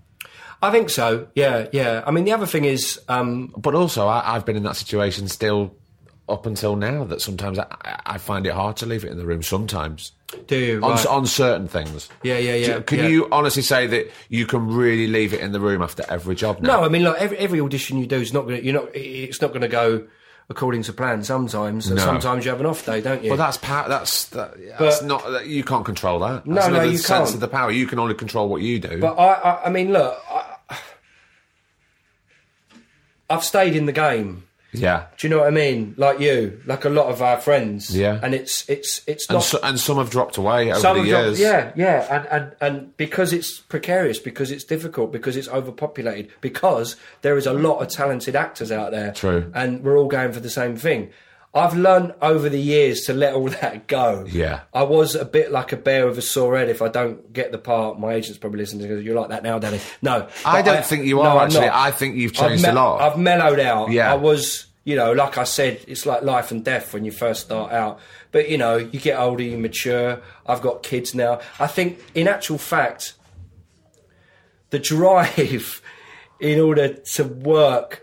[0.61, 1.27] I think so.
[1.33, 2.03] Yeah, yeah.
[2.05, 5.27] I mean, the other thing is, um, But also, I, I've been in that situation
[5.27, 5.73] still
[6.29, 7.03] up until now.
[7.05, 7.65] That sometimes I,
[8.05, 9.41] I find it hard to leave it in the room.
[9.41, 10.11] Sometimes
[10.47, 11.05] do you, right.
[11.05, 12.09] on certain things.
[12.23, 13.07] Yeah, yeah, yeah, Do- Can yeah.
[13.07, 16.59] you honestly say that you can really leave it in the room after every job
[16.61, 16.77] now?
[16.79, 18.89] No, I mean, look, every, every audition you do is not going to, you're not,
[18.95, 20.07] it's not going to go
[20.49, 21.89] according to plan sometimes.
[21.89, 21.95] No.
[21.97, 23.29] sometimes you have an off day, don't you?
[23.29, 23.87] Well, that's power.
[23.87, 25.23] That's that, that's But- not.
[25.31, 26.45] That, you can't control that.
[26.45, 27.35] No, That's no, another you sense can't.
[27.35, 27.71] of the power.
[27.71, 28.99] You can only control what you do.
[28.99, 30.77] But I, I, I mean, look, I,
[33.29, 34.43] I've stayed in the game.
[34.73, 35.93] Yeah, Do you know what I mean?
[35.97, 37.95] Like you, like a lot of our friends.
[37.95, 38.19] Yeah.
[38.23, 39.43] And it's it's it's and, not.
[39.43, 41.39] so, and some have dropped away over some the years.
[41.39, 46.95] yeah, yeah, and, and and because it's precarious, because it's difficult, because it's overpopulated, because
[47.21, 49.11] there is a lot of talented actors out there.
[49.11, 49.51] True.
[49.53, 51.11] And we're all going for the same thing.
[51.53, 54.25] I've learned over the years to let all that go.
[54.27, 54.61] Yeah.
[54.73, 56.69] I was a bit like a bear with a sore head.
[56.69, 59.59] If I don't get the part, my agent's probably listening to you're like that now,
[59.59, 59.81] Danny.
[60.01, 61.65] No, I don't think you are I'm actually.
[61.67, 61.75] not.
[61.75, 63.01] I think you've changed me- a lot.
[63.01, 63.91] I've mellowed out.
[63.91, 64.11] Yeah.
[64.11, 67.41] I was, you know, like I said, it's like life and death when you first
[67.41, 67.99] start out.
[68.31, 70.21] But you know, you get older, you mature.
[70.45, 71.41] I've got kids now.
[71.59, 73.13] I think, in actual fact,
[74.69, 75.81] the drive
[76.39, 78.01] in order to work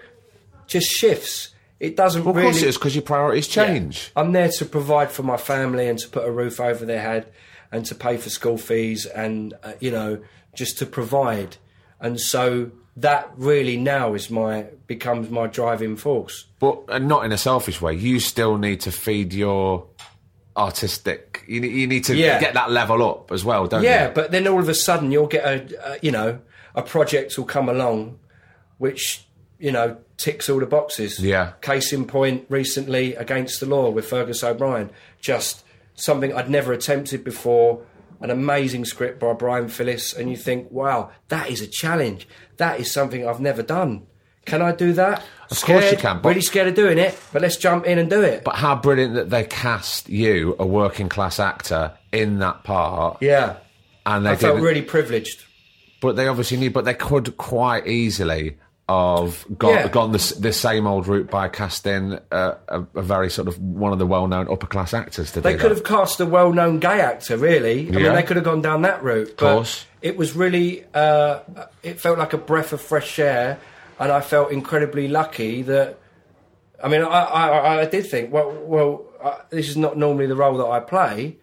[0.66, 1.48] just shifts.
[1.80, 2.50] It doesn't Well, of really.
[2.50, 3.66] course it is because your priorities Yeah.
[3.66, 4.10] change.
[4.16, 7.26] I'm there to provide for my family and to put a roof over their head
[7.70, 10.18] and to pay for school fees and uh, you know
[10.54, 11.56] just to provide.
[12.00, 16.46] And so that really now is my becomes my driving force.
[16.58, 17.94] But uh, not in a selfish way.
[17.94, 19.86] You still need to feed your
[20.56, 21.44] artistic.
[21.46, 22.40] You, you need to Yeah.
[22.40, 23.96] get that level up as well, don't Yeah, you?
[24.06, 26.40] Yeah, but then all of a sudden you'll get a, a you know
[26.74, 28.18] a project will come along,
[28.78, 29.24] which
[29.58, 31.18] you know ticks all the boxes.
[31.20, 31.52] Yeah.
[31.62, 37.24] Case in point, recently against the law with Fergus O'Brien, just something I'd never attempted
[37.24, 37.82] before.
[38.20, 42.26] An amazing script by Brian Fillis, and you think, wow, that is a challenge.
[42.56, 44.08] That is something I've never done.
[44.44, 45.22] Can I do that?
[45.52, 48.10] Of course you can, but- Really scared of doing it, but let's jump in and
[48.10, 48.42] do it.
[48.42, 53.18] But how brilliant that they cast you, a working class actor, in that part.
[53.20, 53.56] yeah,
[54.04, 55.44] And they I felt really privileged.
[56.00, 56.72] But they obviously need.
[56.72, 58.56] But they could quite easily
[58.88, 59.88] have gone, Yeah.
[59.88, 63.92] gone the, the same old route by casting a, a, a very sort of one
[63.92, 65.76] of the well known upper class actors to They could that.
[65.76, 67.88] have cast a well-known gay actor, really.
[67.88, 69.34] I mean, they could have gone down that route.
[69.36, 69.84] But course.
[70.00, 71.40] It was really, uh,
[71.82, 73.58] it felt like a breath of fresh air,
[73.98, 75.98] and I felt incredibly lucky that.
[76.82, 80.36] I mean, I, I, I did think, well, well, uh, this is not normally the
[80.36, 81.36] role that I play,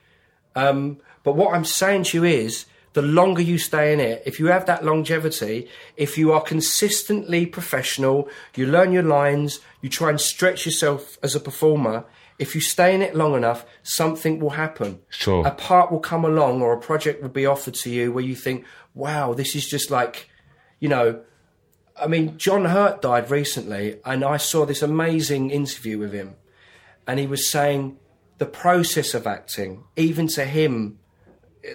[0.55, 4.39] um, but what I'm saying to you is, the longer you stay in it, if
[4.39, 10.09] you have that longevity, if you are consistently professional, you learn your lines, you try
[10.09, 12.05] and stretch yourself as a performer.
[12.39, 15.01] If you stay in it long enough, something will happen.
[15.09, 15.45] Sure.
[15.45, 18.33] A part will come along or a project will be offered to you where you
[18.33, 20.29] think, wow, this is just like,
[20.79, 21.21] you know,
[22.01, 26.35] I mean, John Hurt died recently, and I saw this amazing interview with him,
[27.07, 27.97] and he was saying
[28.37, 30.99] the process of acting, even to him,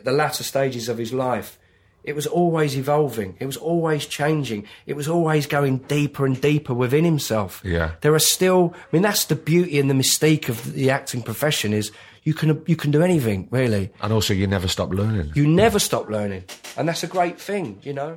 [0.05, 1.59] the latter stages of his life,
[2.03, 3.37] it was always evolving.
[3.41, 4.67] It was always changing.
[4.87, 7.61] It was always going deeper and deeper within himself.
[7.65, 7.93] Yeah.
[8.01, 8.75] There are still.
[8.75, 12.63] I mean, that's the beauty and the mystique of the acting profession is you can
[12.67, 13.91] you can do anything really.
[14.01, 15.33] and also, you never stop learning.
[15.35, 16.45] You never stop learning,
[16.77, 18.17] and that's a great thing, you know.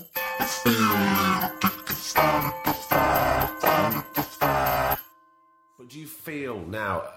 [5.77, 7.11] But do you feel now, uh,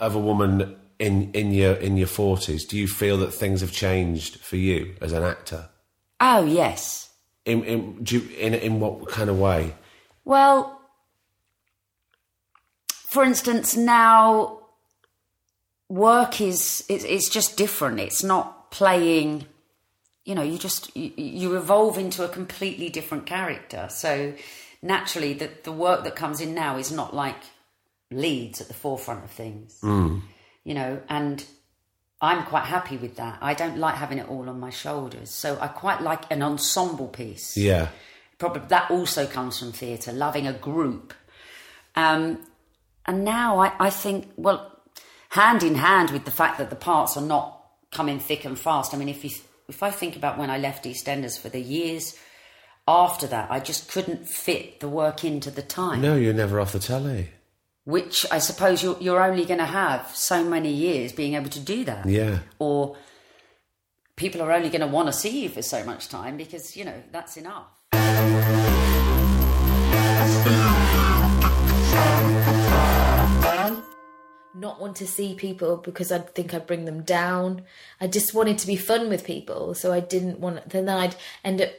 [0.00, 3.72] of a woman in in your in your forties, do you feel that things have
[3.72, 5.68] changed for you as an actor?
[6.20, 7.10] Oh, yes.
[7.44, 9.74] In in do you, in in what kind of way?
[10.24, 10.80] Well,
[13.08, 14.60] for instance, now
[15.88, 18.00] work is it's, it's just different.
[18.00, 19.46] It's not playing.
[20.24, 23.86] You know, you just you, you evolve into a completely different character.
[23.88, 24.34] So
[24.82, 27.42] naturally, the the work that comes in now is not like
[28.10, 29.78] leads at the forefront of things.
[29.80, 30.18] Hmm.
[30.64, 31.44] You know, and
[32.20, 33.38] I'm quite happy with that.
[33.40, 35.30] I don't like having it all on my shoulders.
[35.30, 37.88] So I quite like an ensemble piece Yeah,
[38.38, 41.14] probably that also comes from theatre, loving a group.
[41.94, 42.44] Um,
[43.06, 44.80] and now I, I think, well,
[45.30, 47.54] hand in hand with the fact that the parts are not
[47.90, 48.94] coming thick and fast.
[48.94, 49.30] I mean, if you
[49.68, 52.18] if I think about when I left EastEnders for the years
[52.86, 56.00] after that, I just couldn't fit the work into the time.
[56.00, 57.28] no, you're never off the telly.
[57.88, 61.58] Which I suppose you're, you're only going to have so many years being able to
[61.58, 62.04] do that.
[62.04, 62.98] Yeah, Or
[64.14, 66.84] people are only going to want to see you for so much time because, you
[66.84, 67.68] know, that's enough.
[74.54, 77.62] Not want to see people because I'd think I'd bring them down.
[78.00, 80.68] I just wanted to be fun with people, so I didn't want.
[80.70, 81.70] Then I'd end up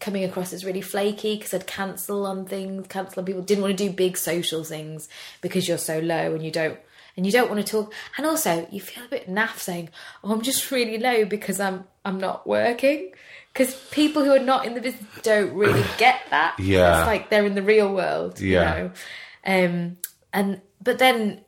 [0.00, 3.42] coming across as really flaky because I'd cancel on things, cancel on people.
[3.42, 5.08] Didn't want to do big social things
[5.40, 6.78] because you're so low and you don't
[7.16, 7.92] and you don't want to talk.
[8.16, 9.90] And also, you feel a bit naff saying,
[10.22, 13.12] "Oh, I'm just really low because I'm I'm not working."
[13.52, 16.58] Because people who are not in the business don't really get that.
[16.60, 17.00] Yeah.
[17.00, 18.40] it's like they're in the real world.
[18.40, 18.76] Yeah.
[18.76, 19.64] You know?
[19.66, 19.96] Um,
[20.32, 21.44] and but then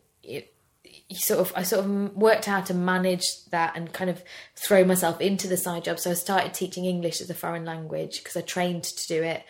[1.11, 4.23] you sort of I sort of worked out to manage that and kind of
[4.57, 5.99] throw myself into the side job.
[5.99, 9.43] So I started teaching English as a foreign language because I trained to do it,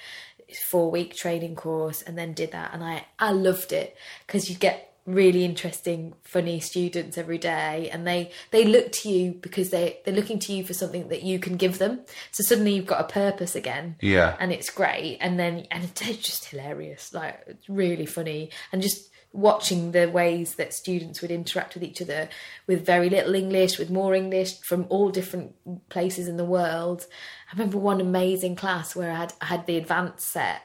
[0.68, 3.94] four week training course, and then did that, and I I loved it
[4.26, 9.32] because you get really interesting funny students every day and they they look to you
[9.32, 11.98] because they they're looking to you for something that you can give them
[12.30, 14.36] so suddenly you've got a purpose again Yeah.
[14.38, 19.09] and it's great and then and it's just hilarious like it's really funny and just
[19.32, 22.28] watching the ways that students would interact with each other
[22.66, 25.54] with very little english with more english from all different
[25.88, 27.06] places in the world
[27.48, 30.62] i remember one amazing class where i had I had the advanced set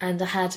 [0.00, 0.56] and i had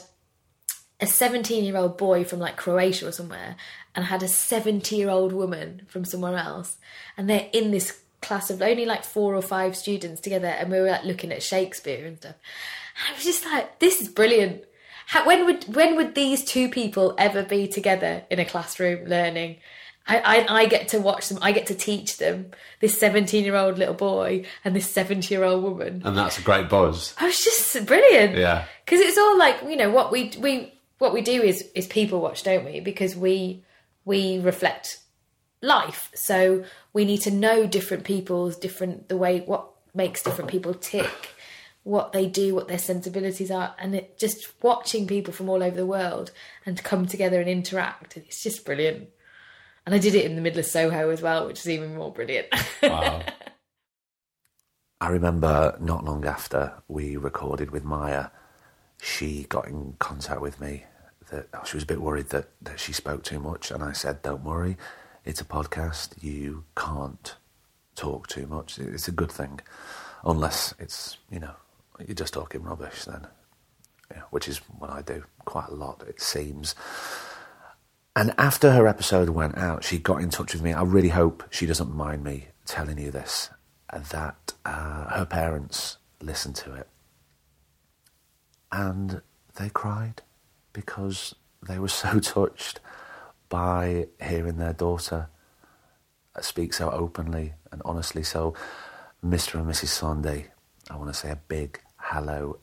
[1.00, 3.58] a 17 year old boy from like Croatia or somewhere
[3.96, 6.78] and I had a 70 year old woman from somewhere else.
[7.18, 10.48] And they're in this class of only like four or five students together.
[10.48, 12.36] And we were like looking at Shakespeare and stuff.
[12.98, 14.64] And I was just like, this is brilliant.
[15.08, 19.58] How, when would when would these two people ever be together in a classroom learning?
[20.06, 21.40] I, I, I get to watch them.
[21.42, 25.44] I get to teach them this 17 year old little boy and this 70 year
[25.44, 26.02] old woman.
[26.04, 27.14] And that's a great buzz.
[27.20, 28.38] Oh, I was just brilliant.
[28.38, 28.66] Yeah.
[28.84, 32.20] Because it's all like you know what we we what we do is is people
[32.20, 32.80] watch, don't we?
[32.80, 33.64] Because we
[34.06, 35.00] we reflect
[35.62, 40.74] life, so we need to know different people's different the way what makes different people
[40.74, 41.30] tick,
[41.84, 45.76] what they do, what their sensibilities are, and it just watching people from all over
[45.76, 46.32] the world
[46.66, 48.18] and come together and interact.
[48.18, 49.10] It's just brilliant.
[49.86, 52.12] And I did it in the middle of Soho as well, which is even more
[52.12, 52.48] brilliant.
[52.82, 53.22] Wow.
[55.02, 58.28] I remember not long after we recorded with Maya,
[59.02, 60.86] she got in contact with me
[61.30, 63.70] that oh, she was a bit worried that, that she spoke too much.
[63.70, 64.78] And I said, Don't worry,
[65.26, 66.24] it's a podcast.
[66.24, 67.36] You can't
[67.96, 68.80] talk too much.
[68.80, 69.60] It's a good thing.
[70.24, 71.56] Unless it's, you know,
[72.00, 73.28] you're just talking rubbish then,
[74.12, 76.76] yeah, which is what I do quite a lot, it seems.
[78.16, 80.74] And after her episode went out, she got in touch with me.
[80.74, 83.50] I really hope she doesn't mind me telling you this
[84.12, 86.88] that uh, her parents listened to it
[88.72, 89.22] and
[89.56, 90.24] they cried
[90.72, 91.36] because
[91.68, 92.80] they were so touched
[93.50, 95.30] by hearing their daughter
[96.42, 98.24] speak so openly and honestly.
[98.24, 98.56] So,
[99.24, 99.60] Mr.
[99.60, 99.90] and Mrs.
[99.90, 100.48] Sondhi,
[100.90, 102.60] I want to say a big hello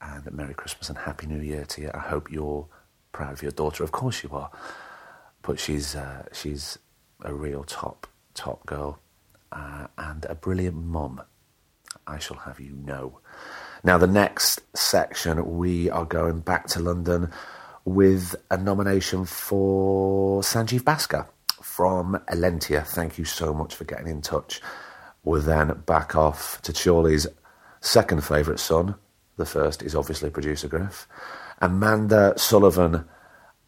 [0.00, 1.90] and Merry Christmas and Happy New Year to you.
[1.94, 2.66] I hope you're
[3.12, 3.84] proud of your daughter.
[3.84, 4.50] Of course you are,
[5.42, 6.78] but she's uh, she's
[7.22, 8.98] a real top top girl
[9.52, 11.22] uh, and a brilliant mum.
[12.06, 13.20] I shall have you know.
[13.84, 17.30] Now, the next section, we are going back to London
[17.84, 21.28] with a nomination for Sanjeev Bhaskar
[21.62, 22.86] from Elentia.
[22.86, 24.60] Thank you so much for getting in touch.
[25.24, 27.26] We're then back off to Chorley's
[27.80, 28.94] second favourite son.
[29.36, 31.08] The first is obviously producer Griff.
[31.60, 33.04] Amanda Sullivan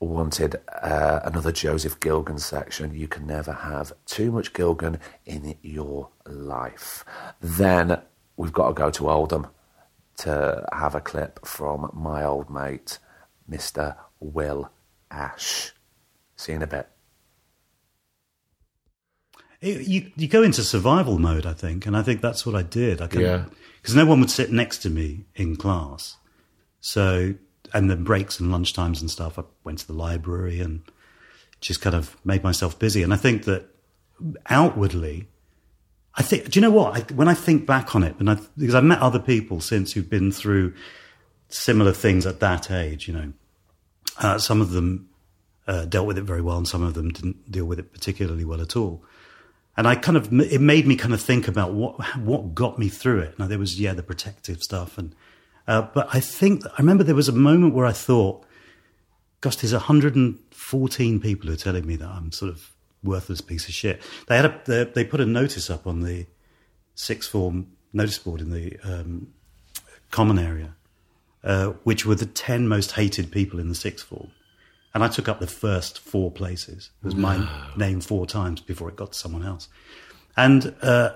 [0.01, 2.94] wanted uh, another Joseph Gilgun section.
[2.94, 7.05] You can never have too much Gilgun in your life.
[7.40, 8.01] Then
[8.37, 9.46] we've got to go to Oldham
[10.18, 12.98] to have a clip from my old mate,
[13.51, 13.96] Mr.
[14.20, 14.70] Will
[15.11, 15.72] Ash.
[16.37, 16.88] See you in a bit.
[19.61, 22.62] It- you you go into survival mode, I think, and I think that's what I
[22.62, 23.01] did.
[23.01, 23.44] I Yeah.
[23.83, 26.16] Because no one would sit next to me in class,
[26.81, 27.35] so
[27.75, 29.38] and then breaks and lunch times and stuff.
[29.38, 30.83] I went to the library and
[31.61, 33.03] just kind of made myself busy.
[33.03, 33.66] And I think that
[34.47, 35.29] outwardly,
[36.14, 36.51] I think.
[36.51, 36.97] Do you know what?
[36.97, 39.92] I, when I think back on it, and I, because I've met other people since
[39.92, 40.75] who've been through
[41.49, 43.33] similar things at that age, you know,
[44.18, 45.09] uh, some of them
[45.66, 48.45] uh, dealt with it very well, and some of them didn't deal with it particularly
[48.45, 49.03] well at all.
[49.76, 52.88] And I kind of, it made me kind of think about what what got me
[52.88, 53.38] through it.
[53.38, 55.14] Now there was yeah the protective stuff, and
[55.66, 58.44] uh, but I think I remember there was a moment where I thought,
[59.40, 62.70] gosh, there's 114 people who are telling me that I'm sort of
[63.02, 64.02] worthless piece of shit.
[64.26, 66.26] They had a they, they put a notice up on the
[66.94, 69.32] sixth form notice board in the um,
[70.11, 70.74] common area,
[71.44, 74.30] uh, which were the 10 most hated people in the sixth form.
[74.94, 76.90] And I took up the first four places.
[77.02, 79.68] It was my name four times before it got to someone else.
[80.37, 81.14] And uh,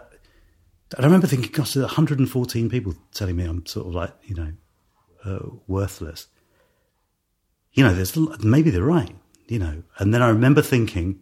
[0.98, 4.52] I remember thinking, gosh, there's 114 people telling me I'm sort of like, you know,
[5.24, 6.28] uh, worthless.
[7.72, 9.14] You know, there's maybe they're right,
[9.48, 9.82] you know.
[9.98, 11.20] And then I remember thinking,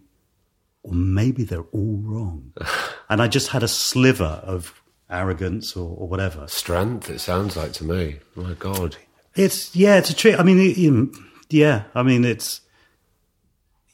[0.84, 2.52] or maybe they're all wrong.
[3.08, 6.46] and I just had a sliver of arrogance or, or whatever.
[6.46, 8.20] Strength, it sounds like to me.
[8.36, 8.96] My God.
[9.34, 10.38] It's yeah, it's a trick.
[10.38, 11.12] I mean, it- you-
[11.54, 12.60] yeah, I mean, it's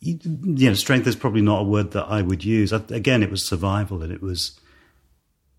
[0.01, 2.73] you, you know, strength is probably not a word that I would use.
[2.73, 4.59] I, again, it was survival, and it was,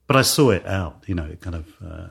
[0.08, 1.04] but I saw it out.
[1.06, 2.08] You know, it kind of, uh,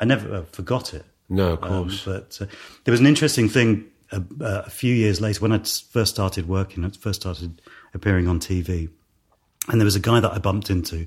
[0.00, 1.04] I never uh, forgot it.
[1.28, 2.04] No, of Um, course.
[2.04, 2.46] but uh,
[2.84, 6.48] there was an interesting thing uh, uh, a few years later when I first started
[6.48, 7.62] working, I first started
[7.94, 8.88] appearing on TV,
[9.68, 11.06] and there was a guy that I bumped into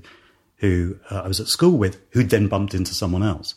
[0.56, 3.54] who uh, I was at school with, who'd then bumped into someone else.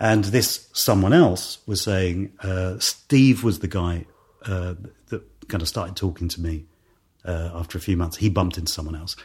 [0.00, 4.06] And this someone else was saying, uh, Steve was the guy
[4.44, 4.74] uh,
[5.08, 6.66] that kind of started talking to me
[7.24, 8.16] uh, after a few months.
[8.16, 9.16] He bumped into someone else.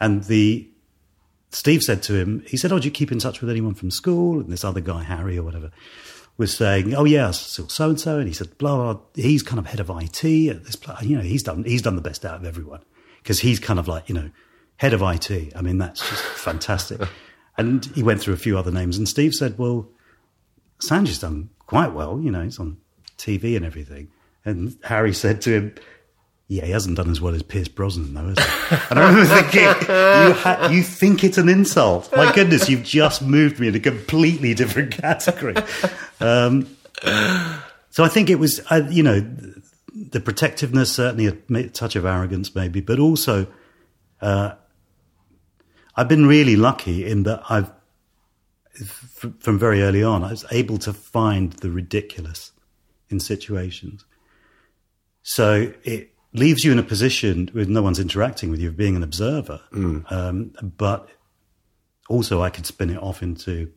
[0.00, 0.68] And the
[1.50, 3.90] Steve said to him, he said, Oh, do you keep in touch with anyone from
[3.90, 4.40] school?
[4.40, 5.70] And this other guy, Harry or whatever,
[6.36, 8.18] was saying, Oh, yeah, so and so.
[8.18, 9.02] And he said, blah, blah, blah.
[9.14, 11.02] He's kind of head of IT at this place.
[11.02, 12.80] You know, he's done, he's done the best out of everyone
[13.22, 14.30] because he's kind of like, you know,
[14.76, 15.52] head of IT.
[15.56, 17.00] I mean, that's just fantastic.
[17.60, 18.96] And he went through a few other names.
[18.98, 19.88] And Steve said, Well,
[20.80, 22.20] Sanjay's done quite well.
[22.20, 22.78] You know, he's on
[23.16, 24.08] TV and everything.
[24.44, 25.74] And Harry said to him,
[26.46, 28.76] yeah, he hasn't done as well as Pierce Brosnan, though, has he?
[28.90, 32.10] And I remember thinking, you, ha- you think it's an insult?
[32.16, 35.56] My goodness, you've just moved me in a completely different category.
[36.20, 36.74] Um,
[37.90, 39.20] so I think it was, uh, you know,
[39.94, 43.46] the protectiveness, certainly a touch of arrogance, maybe, but also
[44.22, 44.52] uh,
[45.96, 47.70] I've been really lucky in that I've
[49.38, 52.52] from very early on I was able to find the ridiculous
[53.10, 54.04] in situations.
[55.22, 58.96] So it leaves you in a position with no one's interacting with you of being
[58.96, 61.08] an observer, um, but
[62.08, 63.72] also I could spin it off into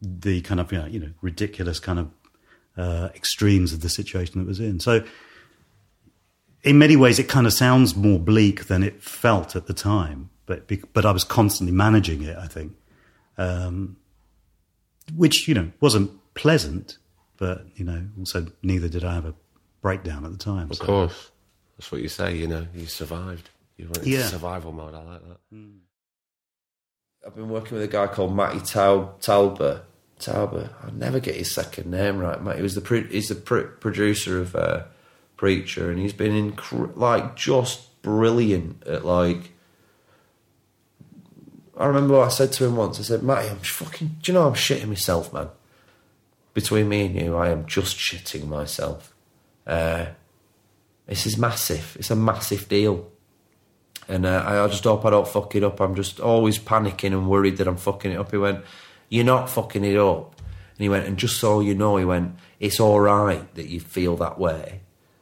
[0.00, 2.10] the kind of you know, you know ridiculous kind of
[2.76, 4.80] uh, extremes of the situation that was in.
[4.80, 5.04] So,
[6.62, 10.30] in many ways, it kind of sounds more bleak than it felt at the time.
[10.46, 12.36] But but I was constantly managing it.
[12.36, 12.72] I think,
[13.38, 13.96] um,
[15.16, 16.98] which you know wasn't pleasant,
[17.38, 19.34] but you know also neither did I have a
[19.80, 20.70] breakdown at the time.
[20.70, 21.30] Of so- course.
[21.78, 22.66] That's what you say, you know.
[22.74, 23.50] You survived.
[23.76, 24.26] You went into Yeah.
[24.26, 24.94] survival mode.
[24.94, 25.38] I like that.
[27.24, 29.82] I've been working with a guy called Matty Taub- Tauber.
[30.18, 30.70] Tauber.
[30.84, 32.42] I never get his second name right.
[32.42, 32.56] Matt.
[32.56, 34.84] He was the pro- he's the pro- producer of uh,
[35.36, 39.52] Preacher, and he's been inc- like just brilliant at like.
[41.78, 42.98] I remember what I said to him once.
[42.98, 44.16] I said, Matty, I'm fucking.
[44.20, 45.48] Do you know I'm shitting myself, man?
[46.52, 49.14] Between me and you, I am just shitting myself.
[49.64, 50.06] Uh,
[51.06, 51.96] this is massive.
[51.98, 53.08] It's a massive deal.
[54.08, 55.80] And uh, I just hope I don't fuck it up.
[55.80, 58.30] I'm just always panicking and worried that I'm fucking it up.
[58.32, 58.64] He went,
[59.08, 60.34] You're not fucking it up.
[60.40, 63.78] And he went, And just so you know, he went, It's all right that you
[63.78, 64.80] feel that way.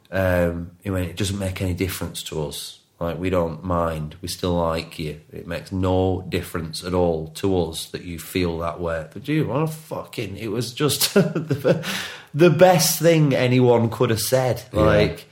[0.09, 2.79] Um, he went, It doesn't make any difference to us.
[2.99, 4.15] Like, we don't mind.
[4.21, 5.21] We still like you.
[5.31, 9.07] It makes no difference at all to us that you feel that way.
[9.13, 11.85] But you, what a fucking, it was just the,
[12.33, 14.63] the best thing anyone could have said.
[14.71, 15.25] Like,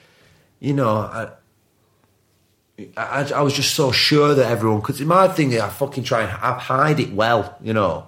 [0.60, 1.30] you know, I,
[2.98, 6.22] I, I was just so sure that everyone because my thing is I fucking try
[6.22, 8.08] and I hide it well, you know.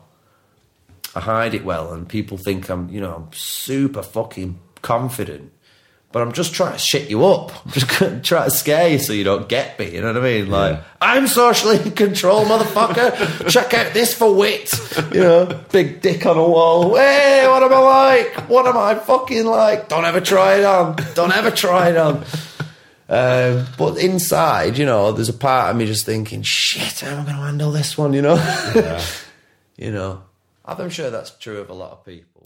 [1.16, 5.52] I hide it well, and people think I'm, you know, I'm super fucking confident,
[6.18, 7.52] but I'm just trying to shit you up.
[7.66, 7.90] I'm just
[8.26, 9.94] trying to scare you so you don't get me.
[9.94, 10.50] You know what I mean?
[10.50, 13.48] Like I'm socially in control, motherfucker.
[13.52, 14.74] Check out this for wit.
[15.14, 16.96] You know, big dick on a wall.
[16.96, 18.50] Hey, what am I like?
[18.50, 19.90] What am I fucking like?
[19.90, 20.96] Don't ever try it on.
[21.14, 22.26] Don't ever try it on.
[23.08, 27.20] Um, but inside, you know, there's a part of me just thinking, shit, how am
[27.20, 28.38] I going to handle this one, you know?
[29.78, 30.24] you know,
[30.66, 32.42] I'm sure that's true of a lot of people.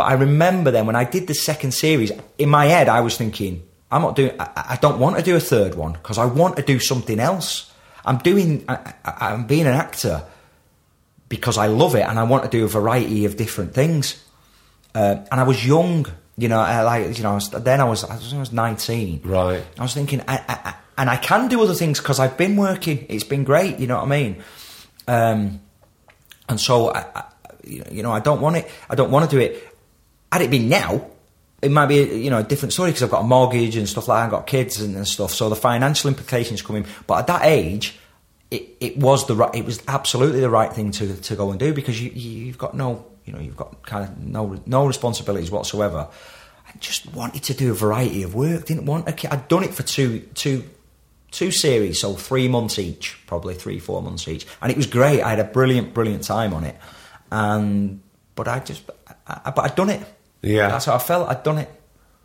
[0.00, 3.18] But I remember then when I did the second series, in my head I was
[3.18, 4.32] thinking, I'm not doing.
[4.40, 7.20] I, I don't want to do a third one because I want to do something
[7.20, 7.70] else.
[8.06, 8.64] I'm doing.
[8.66, 10.24] I, I'm being an actor
[11.28, 14.24] because I love it and I want to do a variety of different things.
[14.94, 16.06] Uh, and I was young,
[16.38, 17.32] you know, I, like you know.
[17.32, 19.20] I was, then I was I was, I was 19.
[19.22, 19.62] Right.
[19.78, 23.04] I was thinking, I, I, and I can do other things because I've been working.
[23.10, 24.42] It's been great, you know what I mean.
[25.06, 25.60] Um,
[26.48, 27.24] and so, I, I,
[27.64, 28.70] you know, I don't want it.
[28.88, 29.69] I don't want to do it.
[30.32, 31.06] Had it been now,
[31.62, 34.08] it might be you know a different story because I've got a mortgage and stuff
[34.08, 34.24] like that.
[34.24, 35.32] I've got kids and, and stuff.
[35.32, 36.86] So the financial implications come in.
[37.06, 37.98] But at that age,
[38.50, 39.54] it, it was the right.
[39.54, 42.58] It was absolutely the right thing to to go and do because you, you you've
[42.58, 46.08] got no you know you've got kind of no no responsibilities whatsoever.
[46.66, 48.66] I just wanted to do a variety of work.
[48.66, 49.32] Didn't want a.
[49.32, 50.64] I'd done it for two two
[51.30, 55.22] two series, so three months each, probably three four months each, and it was great.
[55.22, 56.76] I had a brilliant brilliant time on it,
[57.30, 58.00] and
[58.34, 58.82] but I just
[59.26, 60.02] I, I, but I'd done it.
[60.42, 60.68] Yeah.
[60.68, 61.28] that's how I felt.
[61.28, 61.70] I'd done it.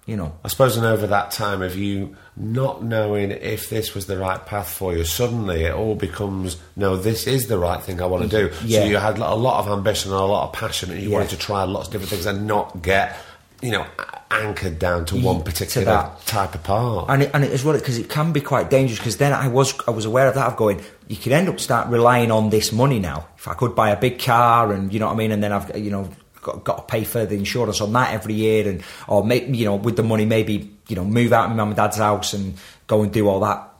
[0.05, 0.34] You know.
[0.43, 4.45] I suppose, and over that time of you not knowing if this was the right
[4.45, 8.30] path for you, suddenly it all becomes no, this is the right thing I want
[8.30, 8.53] to do.
[8.63, 8.82] Yeah.
[8.82, 11.16] So you had a lot of ambition and a lot of passion, and you Yeah.
[11.16, 13.18] wanted to try lots of different things and not get,
[13.63, 13.84] you know,
[14.30, 16.26] anchored down to one particular that.
[16.28, 17.09] type of part.
[17.09, 19.47] and it, and it as well because it can be quite dangerous because then I
[19.47, 22.49] was I was aware of that of going you could end up start relying on
[22.49, 25.16] this money now if I could buy a big car and you know what I
[25.16, 26.09] mean and then I've you know
[26.45, 29.65] got, got to pay for the insurance on that every year and or make you
[29.65, 32.33] know with the money maybe you know move out of my mum and dad's house
[32.33, 32.55] and
[32.87, 33.71] go and do all that.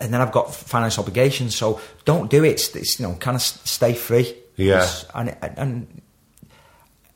[0.00, 2.74] And then I've got financial obligations so don't do it.
[2.76, 4.34] It's, you know kind of stay free.
[4.56, 4.88] Yeah.
[5.14, 6.02] And and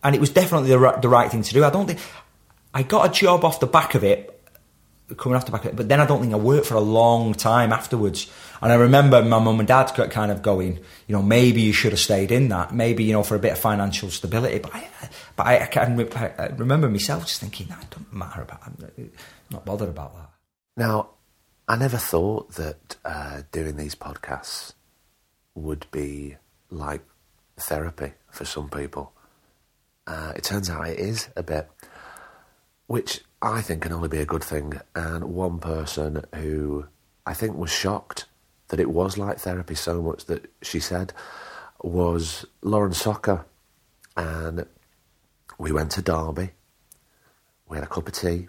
[0.03, 1.63] and it was definitely the right, the right thing to do.
[1.63, 2.01] I don't think
[2.73, 4.40] I got a job off the back of it
[5.17, 5.63] coming off the back.
[5.75, 8.31] But then I don't think I worked for a long time afterwards.
[8.63, 11.93] And I remember my mum and dad kind of going, you know, maybe you should
[11.93, 14.59] have stayed in that, maybe you know for a bit of financial stability.
[14.59, 14.89] But I,
[15.37, 15.97] but I, I can
[16.57, 18.61] remember myself just thinking that doesn't matter about.
[18.67, 19.11] I'm
[19.51, 20.31] not bothered about that.
[20.77, 21.11] Now,
[21.69, 24.73] I never thought that uh, doing these podcasts
[25.55, 26.37] would be
[26.71, 27.05] like
[27.57, 29.13] therapy for some people.
[30.07, 31.71] Uh, it turns out it is a bit,
[32.87, 34.75] which I think can only be a good thing.
[34.95, 36.87] And one person who
[37.25, 38.27] I think was shocked
[38.69, 41.13] that it was like therapy so much that she said
[41.83, 43.45] was Lauren Socha.
[44.17, 44.67] And
[45.59, 46.51] we went to Derby.
[47.69, 48.49] We had a cup of tea.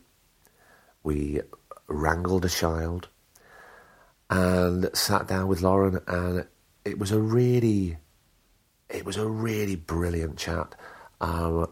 [1.04, 1.42] We
[1.88, 3.08] wrangled a child
[4.30, 6.48] and sat down with Lauren, and
[6.86, 7.98] it was a really,
[8.90, 10.74] it was a really brilliant chat.
[11.20, 11.68] Um,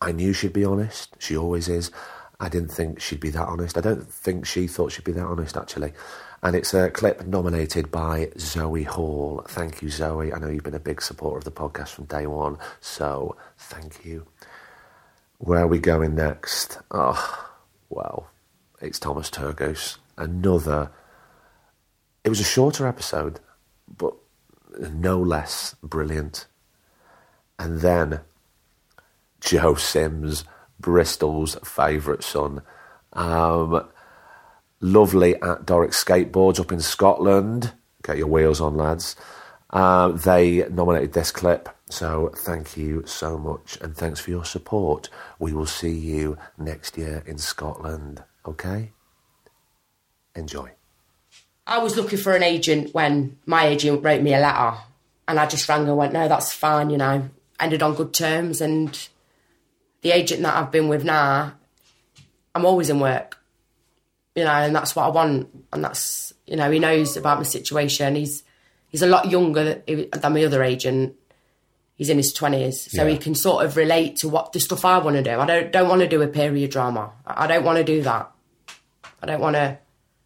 [0.00, 1.16] I knew she'd be honest.
[1.18, 1.90] She always is.
[2.40, 3.78] I didn't think she'd be that honest.
[3.78, 5.92] I don't think she thought she'd be that honest, actually.
[6.42, 9.44] And it's a clip nominated by Zoe Hall.
[9.48, 10.32] Thank you, Zoe.
[10.32, 14.04] I know you've been a big supporter of the podcast from day one, so thank
[14.04, 14.26] you.
[15.38, 16.78] Where are we going next?
[16.90, 17.48] Oh,
[17.88, 18.28] well,
[18.80, 19.98] it's Thomas Turgoose.
[20.16, 20.90] Another.
[22.24, 23.40] It was a shorter episode,
[23.96, 24.14] but
[24.78, 26.46] no less brilliant.
[27.58, 28.20] And then
[29.40, 30.44] Joe Sims,
[30.80, 32.62] Bristol's favourite son.
[33.12, 33.88] Um,
[34.80, 37.72] lovely at Doric Skateboards up in Scotland.
[38.02, 39.16] Get your wheels on, lads.
[39.70, 45.08] Uh, they nominated this clip, so thank you so much and thanks for your support.
[45.38, 48.92] We will see you next year in Scotland, okay?
[50.36, 50.70] Enjoy.
[51.66, 54.76] I was looking for an agent when my agent wrote me a letter,
[55.26, 57.30] and I just rang and went, "No, that's fine," you know.
[57.58, 59.08] Ended on good terms, and
[60.04, 61.54] the agent that I've been with now,
[62.54, 63.38] I'm always in work,
[64.36, 67.44] you know, and that's what I want, and that's you know he knows about my
[67.44, 68.14] situation.
[68.14, 68.44] He's
[68.88, 71.14] he's a lot younger than my other agent.
[71.96, 73.10] He's in his twenties, so Yeah.
[73.12, 75.38] he can sort of relate to what the stuff I want to do.
[75.40, 77.12] I don't don't want to do a period drama.
[77.26, 78.30] I don't want to do that.
[79.22, 79.78] I don't want to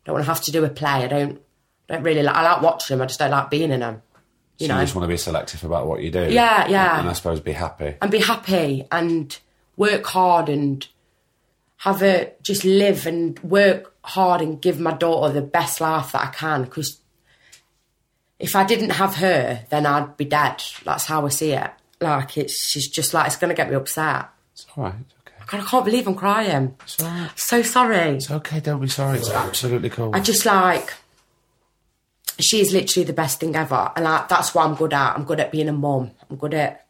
[0.04, 1.04] don't want to have to do a play.
[1.04, 1.40] I don't
[1.88, 2.34] don't really like.
[2.34, 3.04] I like watching them.
[3.04, 4.02] I just don't like being in them.
[4.58, 6.24] You so know, you just want to be selective about what you do.
[6.30, 6.98] Yeah, yeah.
[6.98, 7.94] And I suppose be happy.
[8.02, 9.38] and be happy and
[9.78, 10.86] work hard and
[11.78, 16.22] have a just live and work hard and give my daughter the best life that
[16.22, 16.64] I can.
[16.64, 16.98] Because
[18.38, 20.62] if I didn't have her, then I'd be dead.
[20.84, 21.70] That's how I see it.
[22.00, 24.26] Like it's she's just like it's gonna get me upset.
[24.52, 24.94] It's all right.
[24.94, 25.34] Okay.
[25.46, 26.76] God, I can't believe I'm crying.
[26.82, 27.30] It's all right.
[27.38, 28.16] So sorry.
[28.16, 28.60] It's okay.
[28.60, 29.18] Don't be sorry.
[29.18, 30.14] It's absolutely cool.
[30.14, 30.92] I just like
[32.40, 35.16] she's literally the best thing ever, and like that's what I'm good at.
[35.16, 36.10] I'm good at being a mum.
[36.28, 36.86] I'm good at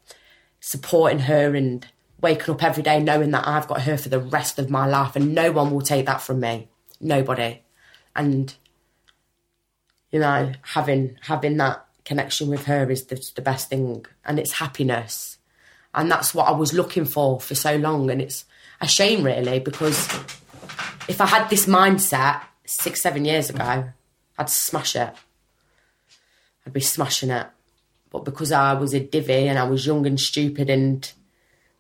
[0.61, 1.87] supporting her and
[2.21, 5.17] waking up every day knowing that I've got her for the rest of my life,
[5.17, 6.69] and no one will take that from me.
[7.01, 7.63] Nobody,
[8.15, 8.55] and
[10.11, 14.53] you know, having having that connection with her is the, the best thing, and it's
[14.55, 15.39] happiness,
[15.95, 18.45] and that's what I was looking for for so long, and it's
[18.81, 20.07] a shame really because
[21.09, 23.91] if I had this mindset six, seven years ago,
[24.37, 25.13] I'd smash it.
[26.67, 27.47] I'd be smashing it.
[28.11, 31.11] But because I was a divvy and I was young and stupid and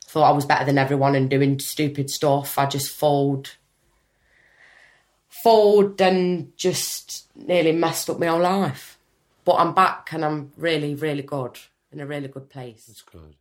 [0.09, 3.56] thought I was better than everyone and doing stupid stuff, I just fold,
[5.28, 8.98] fold and just nearly messed up my whole life.
[9.44, 11.59] But I'm back and I'm really, really good
[11.92, 12.86] in a really good place.
[12.88, 13.36] It's good.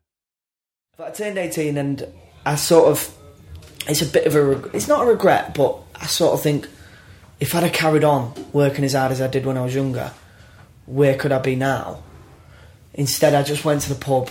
[0.97, 2.05] But I turned 18 and
[2.45, 3.15] I sort of,
[3.87, 6.67] it's a bit of a, it's not a regret, but I sort of think
[7.39, 10.11] if I'd have carried on working as hard as I did when I was younger,
[10.85, 12.03] where could I be now?
[12.93, 14.29] Instead, I just went to the pub,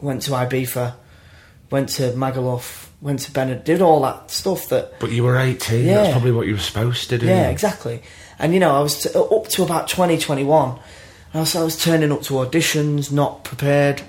[0.00, 0.94] went to Ibiza,
[1.70, 5.84] went to Magaluf, went to Bennett, did all that stuff that But you were 18.
[5.86, 5.94] Yeah.
[5.94, 7.26] That's probably what you were supposed to do.
[7.26, 8.02] yeah, exactly.
[8.38, 10.78] And you know, I was t- up to about 2021.
[11.32, 14.02] I was, I was turning up to auditions, not prepared.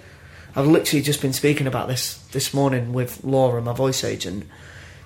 [0.55, 4.47] I've literally just been speaking about this this morning with Laura, my voice agent,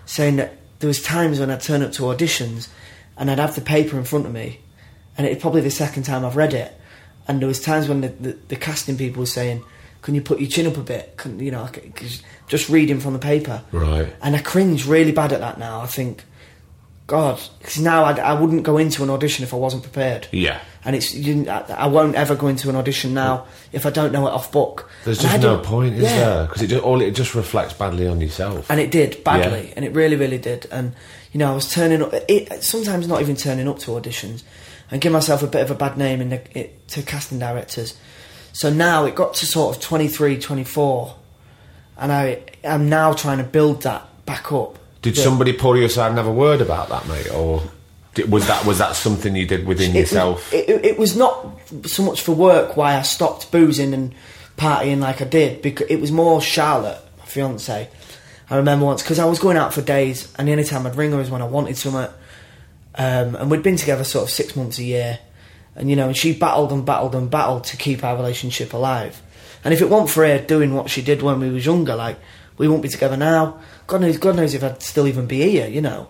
[0.05, 2.69] saying that there was times when I'd turn up to auditions
[3.17, 4.59] and I'd have the paper in front of me,
[5.17, 6.73] and it's probably the second time I've read it.
[7.27, 9.63] And there was times when the, the, the casting people were saying,
[10.05, 12.69] "Can you put your chin up a bit?" Can, you know, I c- 'cause just
[12.69, 13.61] reading from the paper.
[13.71, 14.13] Right.
[14.21, 15.81] And I cringe really bad at that now.
[15.81, 16.23] I think,
[17.07, 20.27] God, because now I'd, I wouldn't go into an audition if I wasn't prepared.
[20.31, 20.59] Yeah.
[20.83, 24.11] And it's you, I, I won't ever go into an audition now if I don't
[24.11, 24.89] know it off book.
[25.05, 26.15] There's And just no point, is yeah.
[26.19, 26.43] there?
[26.45, 28.69] Because it just, all it just reflects badly on yourself.
[28.69, 29.73] And it did badly, Yeah.
[29.75, 30.67] and it really, really did.
[30.71, 30.93] And
[31.31, 32.13] you know, I was turning up.
[32.29, 34.43] It, sometimes not even turning up to auditions,
[34.91, 37.95] and give myself a bit of a bad name in the, it, to casting directors.
[38.55, 41.13] So now it got to sort of 23, 24,
[41.97, 44.79] and I am now trying to build that back up.
[45.01, 45.25] Did Yeah.
[45.25, 47.29] somebody pull you aside and have a word about that, mate?
[47.33, 47.63] Or
[48.29, 50.53] was that was that something you did within It- yourself?
[50.53, 51.45] It, it, it was not
[51.85, 54.15] so much for work why I stopped boozing and
[54.57, 55.61] partying like I did.
[55.61, 57.89] Because it was more Charlotte, my fiance.
[58.49, 60.95] I remember once because I was going out for days, and the only time I'd
[60.95, 62.07] ring her was when I wanted something.
[62.97, 65.19] Um, and we'd been together sort of six months a year,
[65.75, 69.21] and you know, and she battled and battled and battled to keep our relationship alive.
[69.63, 72.17] And if it weren't for her doing what she did when we was younger, like
[72.57, 73.59] we won't be together now.
[73.87, 76.07] God knows, God knows if I'd still even be here, you know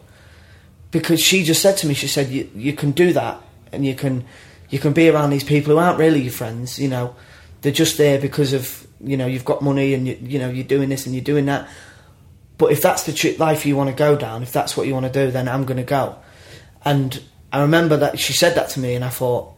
[0.95, 3.41] because she just said to me, she said, you, you can do that
[3.73, 4.23] and you can
[4.69, 7.13] you can be around these people who aren't really your friends, you know,
[7.61, 10.63] they're just there because of you know, you've got money and you, you know you're
[10.63, 11.67] doing this and you're doing that.
[12.57, 14.93] But if that's the tr- life you want to go down, if that's what you
[14.93, 16.15] want to do, then I'm going to go.
[16.85, 19.53] And I remember that she said that to me, and I thought,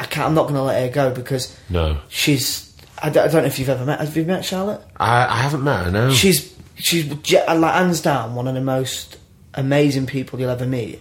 [0.00, 0.26] I can't.
[0.26, 1.98] I'm not going to let her go because No.
[2.08, 2.74] she's.
[3.02, 4.00] I don't, I don't know if you've ever met.
[4.00, 4.82] Have you met Charlotte?
[4.98, 6.10] I, I haven't met her, no.
[6.12, 9.16] She's she's like hands down one of the most
[9.54, 11.00] amazing people you'll ever meet.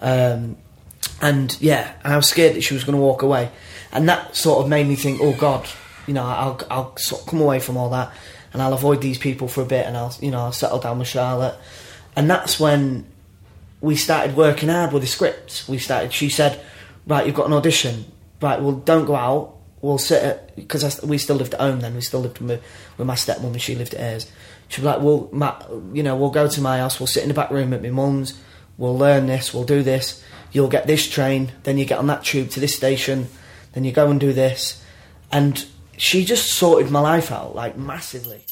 [0.00, 0.56] Um,
[1.20, 3.50] and yeah, I was scared that she was going to walk away,
[3.92, 5.66] and that sort of made me think, oh God,
[6.06, 8.12] you know, I'll I'll sort of come away from all that,
[8.52, 10.98] and I'll avoid these people for a bit, and I'll you know I'll settle down
[10.98, 11.56] with Charlotte,
[12.16, 13.06] and that's when
[13.80, 15.68] we started working hard with the scripts.
[15.68, 16.12] We started.
[16.12, 16.60] She said,
[17.06, 18.06] right, you've got an audition.
[18.40, 19.56] Right, well, don't go out.
[19.80, 21.94] We'll sit at because we still lived at home then.
[21.94, 22.62] We still lived with,
[22.96, 24.30] with my stepmom and she lived at hers.
[24.68, 25.30] She'd be like, well,
[25.92, 27.00] you know, we'll go to my house.
[27.00, 28.38] We'll sit in the back room at my mum's.
[28.76, 29.54] We'll learn this.
[29.54, 30.22] We'll do this.
[30.52, 31.52] You'll get this train.
[31.62, 33.28] Then you get on that tube to this station.
[33.72, 34.82] Then you go and do this.
[35.32, 35.64] And
[35.96, 38.44] she just sorted my life out like massively.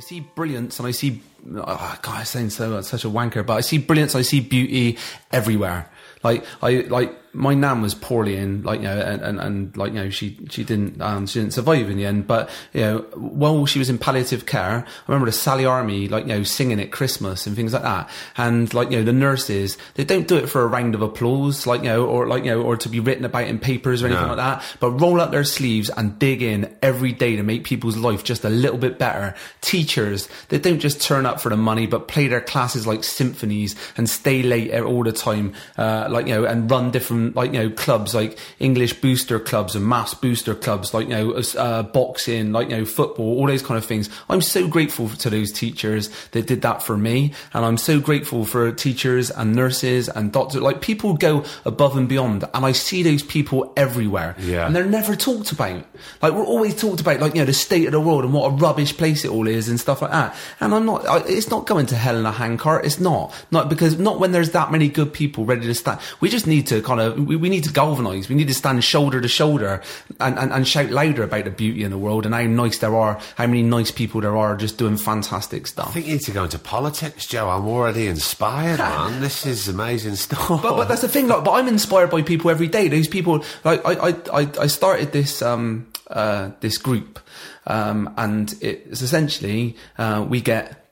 [0.00, 3.52] I see brilliance and I see, oh, God, I sound so such a wanker, but
[3.52, 4.14] I see brilliance.
[4.14, 4.96] I see beauty
[5.30, 5.90] everywhere.
[6.24, 9.92] Like I like my nan was poorly and like you know and, and, and like
[9.92, 12.26] you know she she didn't um she didn't survive in the end.
[12.26, 16.24] But you know while she was in palliative care, I remember the Sally Army like
[16.26, 18.08] you know singing at Christmas and things like that.
[18.36, 21.66] And like you know the nurses they don't do it for a round of applause
[21.66, 24.06] like you know or like you know or to be written about in papers or
[24.06, 24.34] anything No.
[24.34, 24.64] like that.
[24.80, 28.44] But roll up their sleeves and dig in every day to make people's life just
[28.44, 29.34] a little bit better.
[29.60, 33.76] Teachers, they don't just turn up for the money, but play their classes like symphonies
[33.96, 37.58] and stay late all the time, uh, like, you know, and run different, like, you
[37.58, 42.52] know, clubs, like English booster clubs and maths booster clubs, like, you know, uh, boxing,
[42.52, 44.08] like, you know, football, all those kind of things.
[44.28, 47.32] I'm so grateful to those teachers that did that for me.
[47.52, 50.62] And I'm so grateful for teachers and nurses and doctors.
[50.62, 52.44] Like, people go above and beyond.
[52.54, 54.36] And I see those people everywhere.
[54.38, 54.66] Yeah.
[54.66, 55.84] And they're never talked about.
[56.22, 58.52] Like we're always talked about, like you know, the state of the world and what
[58.52, 60.36] a rubbish place it all is and stuff like that.
[60.60, 61.06] And I'm not.
[61.06, 62.84] I, it's not going to hell in a handcart.
[62.84, 63.34] It's not.
[63.50, 66.00] Not because not when there's that many good people ready to stand.
[66.20, 67.09] We just need to kind of.
[67.16, 68.28] We, we need to galvanise.
[68.28, 69.82] We need to stand shoulder to shoulder
[70.18, 72.96] and, and, and shout louder about the beauty in the world and how nice there
[72.96, 73.20] are.
[73.36, 75.88] How many nice people there are just doing fantastic stuff.
[75.88, 77.48] I think you need to go into politics, Joe.
[77.48, 79.20] I'm already inspired, man.
[79.20, 80.48] This is amazing stuff.
[80.48, 82.88] But, but that's the thing, like, but I'm inspired by people every day.
[82.88, 87.20] Those people, like, I, I, I, I started this, um, uh, this group,
[87.66, 90.88] um, and it's essentially, uh, we get,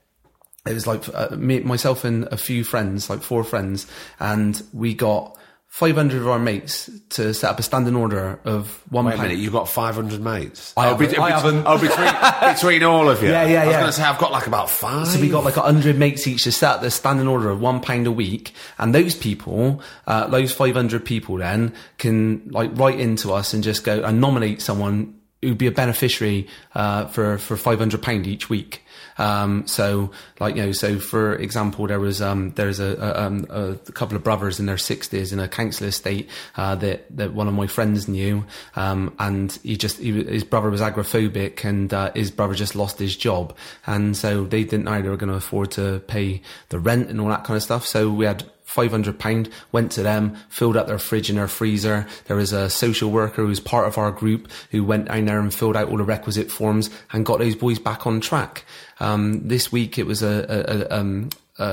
[0.66, 3.86] it was like uh, me, myself and a few friends, like four friends,
[4.20, 5.37] and we got
[5.68, 9.28] 500 of our mates to set up a standing order of one Wait a pound.
[9.28, 10.72] minute, you've got 500 mates?
[10.76, 11.64] I oh, haven't- bet- I haven't.
[11.66, 13.28] Oh, between, between all of you?
[13.28, 13.80] Yeah, yeah, I was yeah.
[13.80, 15.06] going to say, I've got like about five.
[15.06, 17.60] So we got like a hundred mates each to set up the standing order of
[17.60, 22.70] one pound a week, and those people, uh, those five hundred people, then can like
[22.74, 27.38] write into us and just go and nominate someone who'd be a beneficiary uh, for
[27.38, 28.82] for five hundred pound each week.
[29.18, 30.10] Um, so,
[30.40, 34.16] like you know, so for example, there was um, there's a, a, um, a couple
[34.16, 37.66] of brothers in their sixties in a council estate uh, that that one of my
[37.66, 38.44] friends knew,
[38.76, 42.98] um, and he just he, his brother was agoraphobic, and uh, his brother just lost
[42.98, 43.56] his job,
[43.86, 47.20] and so they didn't know they were going to afford to pay the rent and
[47.20, 47.84] all that kind of stuff.
[47.86, 51.48] So we had five hundred pound went to them, filled up their fridge and their
[51.48, 52.06] freezer.
[52.26, 55.40] There was a social worker who was part of our group who went down there
[55.40, 58.64] and filled out all the requisite forms and got those boys back on track.
[59.00, 61.64] Um, this week it was a, a, a um, a,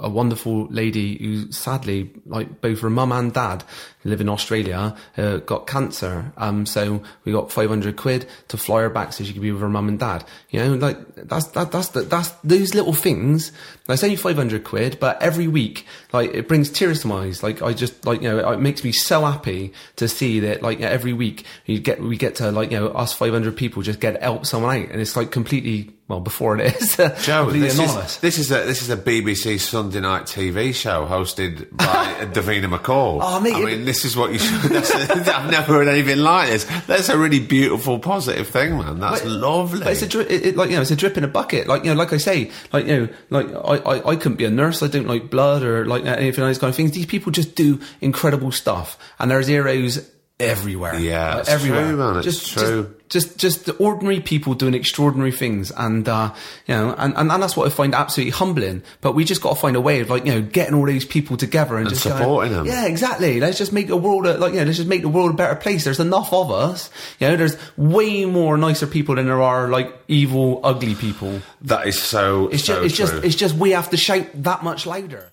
[0.00, 3.64] a, a wonderful lady who sadly, like both her mum and dad,
[4.04, 6.32] live in Australia, uh, got cancer.
[6.36, 9.60] Um, so we got 500 quid to fly her back so she could be with
[9.60, 10.24] her mum and dad.
[10.50, 13.52] You know, like that's, that, that's, the, that's those little things.
[13.86, 17.42] That's only 500 quid, but every week, like it brings tears to my eyes.
[17.42, 20.80] Like I just, like, you know, it makes me so happy to see that like
[20.80, 24.22] every week you get, we get to like, you know, us 500 people just get
[24.22, 28.16] help someone out and it's like completely, well, before it is, Joe, this anonymous.
[28.16, 31.86] is, this is a this is a BBC Sunday night TV show hosted by
[32.32, 33.20] Davina McCall.
[33.22, 34.70] Oh, mate, I mean, this is what you should.
[34.72, 36.64] A, I've never heard anything like this.
[36.86, 39.00] That's a really beautiful, positive thing, man.
[39.00, 39.80] That's But- lovely.
[39.80, 41.66] But it's a dri- it, it, like you know, it's a drip in a bucket.
[41.66, 44.44] Like you know, like I say, like you know, like I, I, I couldn't be
[44.44, 44.82] a nurse.
[44.82, 46.92] I don't like blood or like anything like those kind of things.
[46.92, 50.94] These people just do incredible stuff, and there's heroes everywhere.
[50.98, 51.86] Yeah, Like, everywhere.
[51.88, 52.82] true, man, it's just, true.
[52.84, 56.32] Just, just, just the ordinary people doing extraordinary things, and uh,
[56.66, 58.82] you know, and, and, and that's what I find absolutely humbling.
[59.00, 61.04] But we just got to find a way of like you know getting all these
[61.04, 62.66] people together and, And just going, supporting them.
[62.66, 63.40] Yeah, exactly.
[63.40, 65.34] Let's just make the world a, like you know, let's just make the world a
[65.34, 65.82] better place.
[65.84, 66.88] There's enough of us.
[67.18, 71.42] You know, there's way more nicer people than there are like evil, ugly people.
[71.62, 72.46] that is so.
[72.48, 75.30] It's so just, it's just, it's just we have to shout that much louder.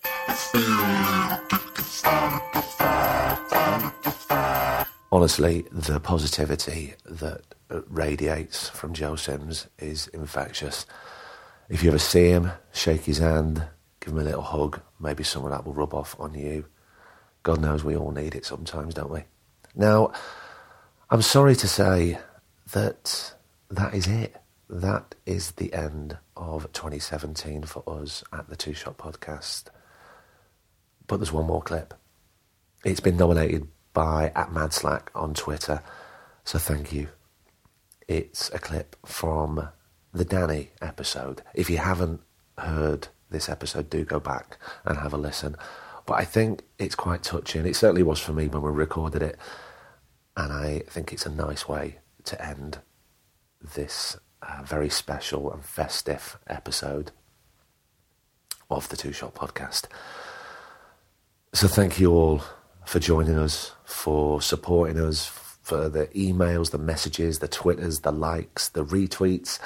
[5.10, 10.86] honestly, the positivity that radiates from Joe Sims is infectious.
[11.68, 13.62] If you ever see him, shake his hand,
[14.00, 16.66] give him a little hug, maybe some of that will rub off on you.
[17.42, 19.24] God knows we all need it sometimes, don't we?
[19.74, 20.12] Now,
[21.10, 22.18] I'm sorry to say
[22.72, 23.34] that
[23.70, 24.36] that is it.
[24.70, 29.64] That is the end of 2017 for us at the Two Shot Podcast.
[31.06, 31.94] But there's one more clip.
[32.84, 35.82] It's been nominated by at Mad Slack on Twitter,
[36.44, 37.08] so thank you.
[38.08, 39.68] It's a clip from
[40.14, 41.42] the Danny episode.
[41.54, 42.22] If you haven't
[42.56, 44.56] heard this episode, do go back
[44.86, 45.56] and have a listen.
[46.06, 47.66] But I think it's quite touching.
[47.66, 49.36] It certainly was for me when we recorded it,
[50.38, 52.78] and I think it's a nice way to end
[53.60, 57.10] this uh, very special and festive episode
[58.70, 59.84] of the Two Shot Podcast.
[61.52, 62.42] So thank you all
[62.86, 65.26] for joining us, for supporting us,
[65.68, 69.58] for the emails, the messages, the Twitters, the likes, the retweets,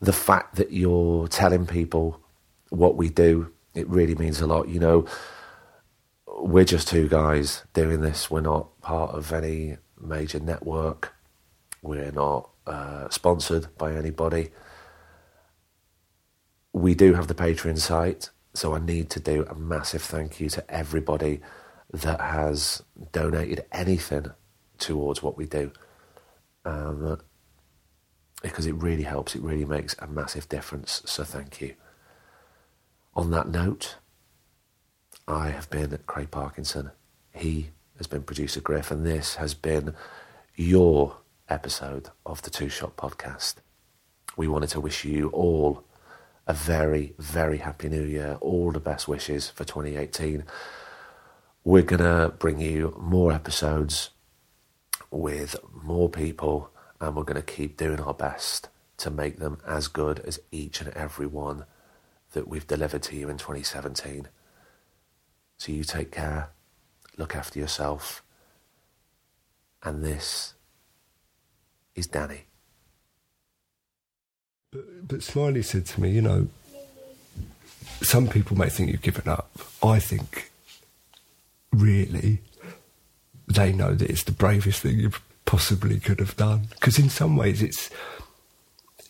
[0.00, 2.20] the fact that you're telling people
[2.70, 3.52] what we do.
[3.72, 4.68] It really means a lot.
[4.68, 5.06] You know,
[6.26, 8.28] we're just two guys doing this.
[8.28, 11.14] We're not part of any major network.
[11.80, 14.50] We're not uh, sponsored by anybody.
[16.72, 20.48] We do have the Patreon site, so I need to do a massive thank you
[20.50, 21.40] to everybody
[21.92, 22.82] that has
[23.12, 24.32] donated anything
[24.78, 25.72] towards what we do.
[26.64, 27.20] Um,
[28.42, 31.74] because it really helps, it really makes a massive difference, so thank you.
[33.14, 33.96] On that note,
[35.26, 36.90] I have been Craig Parkinson.
[37.34, 39.94] He has been producer Griff, and this has been
[40.54, 41.16] your
[41.48, 43.56] episode of the Two Shot Podcast.
[44.36, 45.84] We wanted to wish you all
[46.46, 48.38] a very, very happy new year.
[48.40, 50.44] All the best wishes for 2018.
[51.64, 54.10] We're going to bring you more episodes
[55.18, 59.88] with more people, and we're going to keep doing our best to make them as
[59.88, 61.64] good as each and every one
[62.32, 64.28] that we've delivered to you in 2017.
[65.58, 66.50] So you take care,
[67.16, 68.22] look after yourself,
[69.82, 70.54] and this
[71.94, 72.42] is Danny.
[74.70, 76.48] But, but Smiley said to me, you know,
[78.02, 79.50] some people may think you've given up.
[79.82, 80.50] I think,
[81.72, 82.40] really,
[83.46, 85.12] they know that it's the bravest thing you
[85.44, 86.68] possibly could have done.
[86.70, 87.90] Because in some ways, it's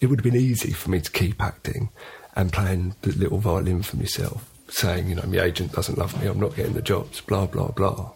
[0.01, 1.89] it would have been easy for me to keep acting
[2.34, 6.28] and playing the little violin for myself, saying, you know, my agent doesn't love me,
[6.28, 8.11] I'm not getting the jobs, blah blah blah.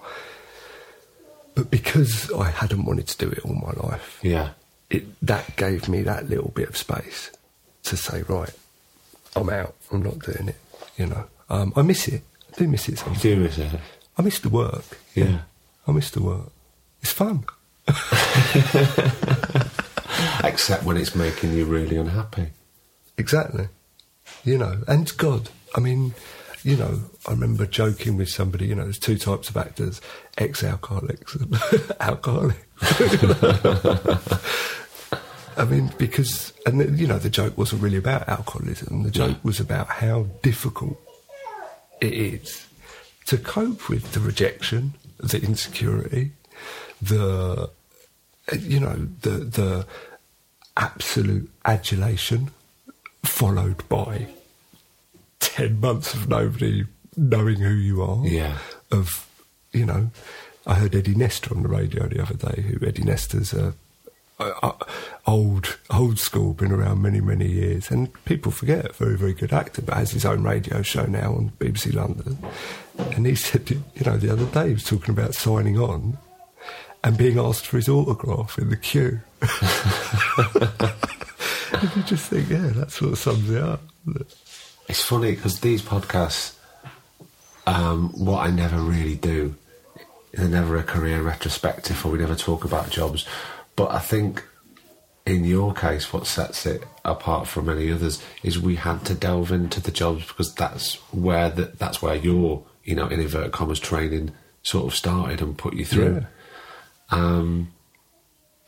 [1.55, 4.51] But because I hadn't wanted to do it all my life, Yeah.
[4.91, 7.31] it that gave me that little bit of space
[7.85, 8.53] to say, right,
[9.35, 9.75] I'm out.
[9.91, 10.57] I'm not doing it.
[10.97, 12.23] You know, um, I miss it.
[12.53, 12.99] I do miss it.
[12.99, 13.23] Sometimes.
[13.23, 13.73] do miss it.
[14.19, 14.99] I miss the work.
[15.15, 15.41] Yeah.
[15.91, 16.53] I miss the work.
[17.03, 17.45] It's fun.
[20.45, 22.51] Except when it's making you really unhappy.
[23.19, 23.67] Exactly.
[24.45, 26.15] You know, and God, I mean,
[26.63, 28.67] you know, I remember joking with somebody.
[28.69, 30.01] You know, there's two types of actors:
[30.39, 31.59] ex-alcoholics and
[32.01, 32.61] alcoholics.
[35.57, 39.03] I mean, because, and the- you know, the joke wasn't really about alcoholism.
[39.03, 40.97] The joke was about how difficult
[42.01, 42.69] it is
[43.27, 46.33] to cope with the rejection, the insecurity,
[47.01, 47.71] the,
[48.59, 49.87] you know, the the
[50.77, 52.51] absolute adulation,
[53.25, 54.27] followed by
[55.41, 56.85] ten months of nobody
[57.17, 58.27] knowing who you are.
[58.27, 58.59] Yeah.
[58.91, 59.29] Of,
[59.73, 60.11] you know,
[60.67, 62.63] I heard Eddie Nestor on the radio the other day.
[62.63, 63.75] Who Eddie Nestor's a
[64.41, 64.73] uh,
[65.27, 69.83] old old school, been around many many years, and people forget very very good actor,
[69.83, 72.39] but has his own radio show now on BBC London.
[73.17, 76.19] And he said, you know, the other day he was talking about signing on
[77.03, 79.21] and being asked for his autograph in the queue.
[81.81, 83.81] and you just think, yeah, that sort of sums it up.
[84.89, 86.57] It's funny because these podcasts,
[87.67, 89.55] um, what I never really do,
[90.33, 93.27] they're never a career retrospective or we never talk about jobs.
[93.77, 94.45] But I think
[95.27, 99.53] in your case, what sets it apart from many others is we had to delve
[99.53, 103.81] into the jobs because that's where the, that's where your, you know, in inverted commas,
[103.81, 106.25] training sort of started and put you through.
[107.11, 107.73] Um,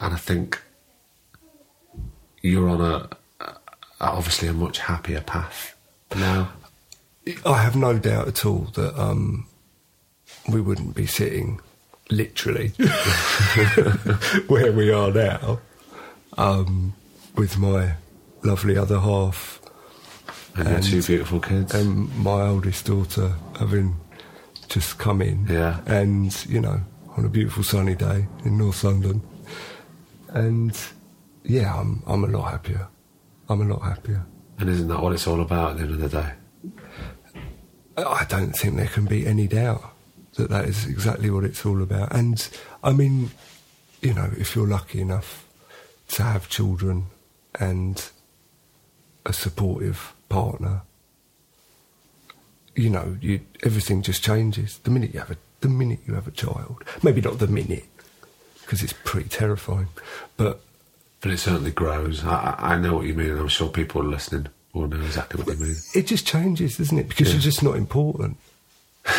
[0.01, 0.61] and I think
[2.43, 3.09] you're on a,
[3.41, 3.57] a
[4.01, 5.77] obviously a much happier path
[6.17, 6.53] now.
[7.47, 9.47] I have no doubt at all that um,
[10.49, 11.61] we wouldn't be sitting
[12.11, 12.69] literally
[14.49, 15.61] where we are now
[16.37, 16.95] um,
[17.37, 17.95] with my
[18.43, 19.62] lovely other half
[20.55, 21.75] And your two beautiful kids.
[21.75, 23.97] and my oldest daughter having
[24.69, 25.47] just come in.
[25.47, 25.81] Yeah.
[25.87, 26.81] And, you know,
[27.17, 29.23] on a beautiful sunny day in North London.
[30.29, 30.79] And
[31.45, 32.89] yeah, I'm I'm a lot happier.
[33.49, 34.25] I'm a lot happier.
[34.59, 36.33] And isn't that what it's all about at the end of the day?
[37.97, 39.85] I don't think there can be any doubt
[40.37, 42.15] that that is exactly what it's all about.
[42.15, 42.49] And
[42.83, 43.31] I mean,
[44.01, 45.47] you know, if you're lucky enough
[46.09, 47.07] to have children
[47.61, 48.03] and
[49.27, 50.81] a supportive partner,
[52.75, 56.27] you know, you everything just changes the minute you have a the minute you have
[56.27, 56.83] a child.
[57.03, 57.85] Maybe not the minute
[58.63, 59.89] because it's pretty terrifying,
[60.37, 60.61] but
[61.21, 62.25] But it certainly grows.
[62.25, 65.57] I, I know what you mean, and I'm sure people listening will know exactly what
[65.59, 65.77] you mean.
[65.95, 67.09] it just changes, doesn't it?
[67.09, 67.35] Because Yeah.
[67.35, 68.37] you're just not important.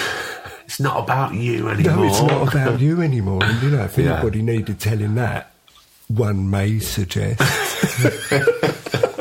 [0.66, 1.98] It's not about you anymore.
[1.98, 3.44] No, it's not about you anymore.
[3.44, 4.14] And you know, if Yeah.
[4.14, 5.52] anybody needed telling that,
[6.08, 7.42] one may suggest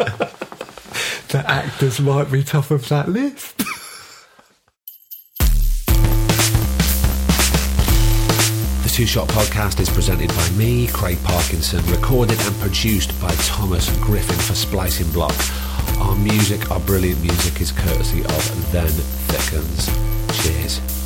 [1.52, 3.62] actors might be top of that list.
[8.82, 13.88] The Two Shot Podcast is presented by me, Craig Parkinson, recorded and produced by Thomas
[14.00, 15.34] Griffin for Splicing Block.
[15.98, 19.86] Our music, our brilliant music, is courtesy of Then Thickens.
[20.42, 21.01] Cheers.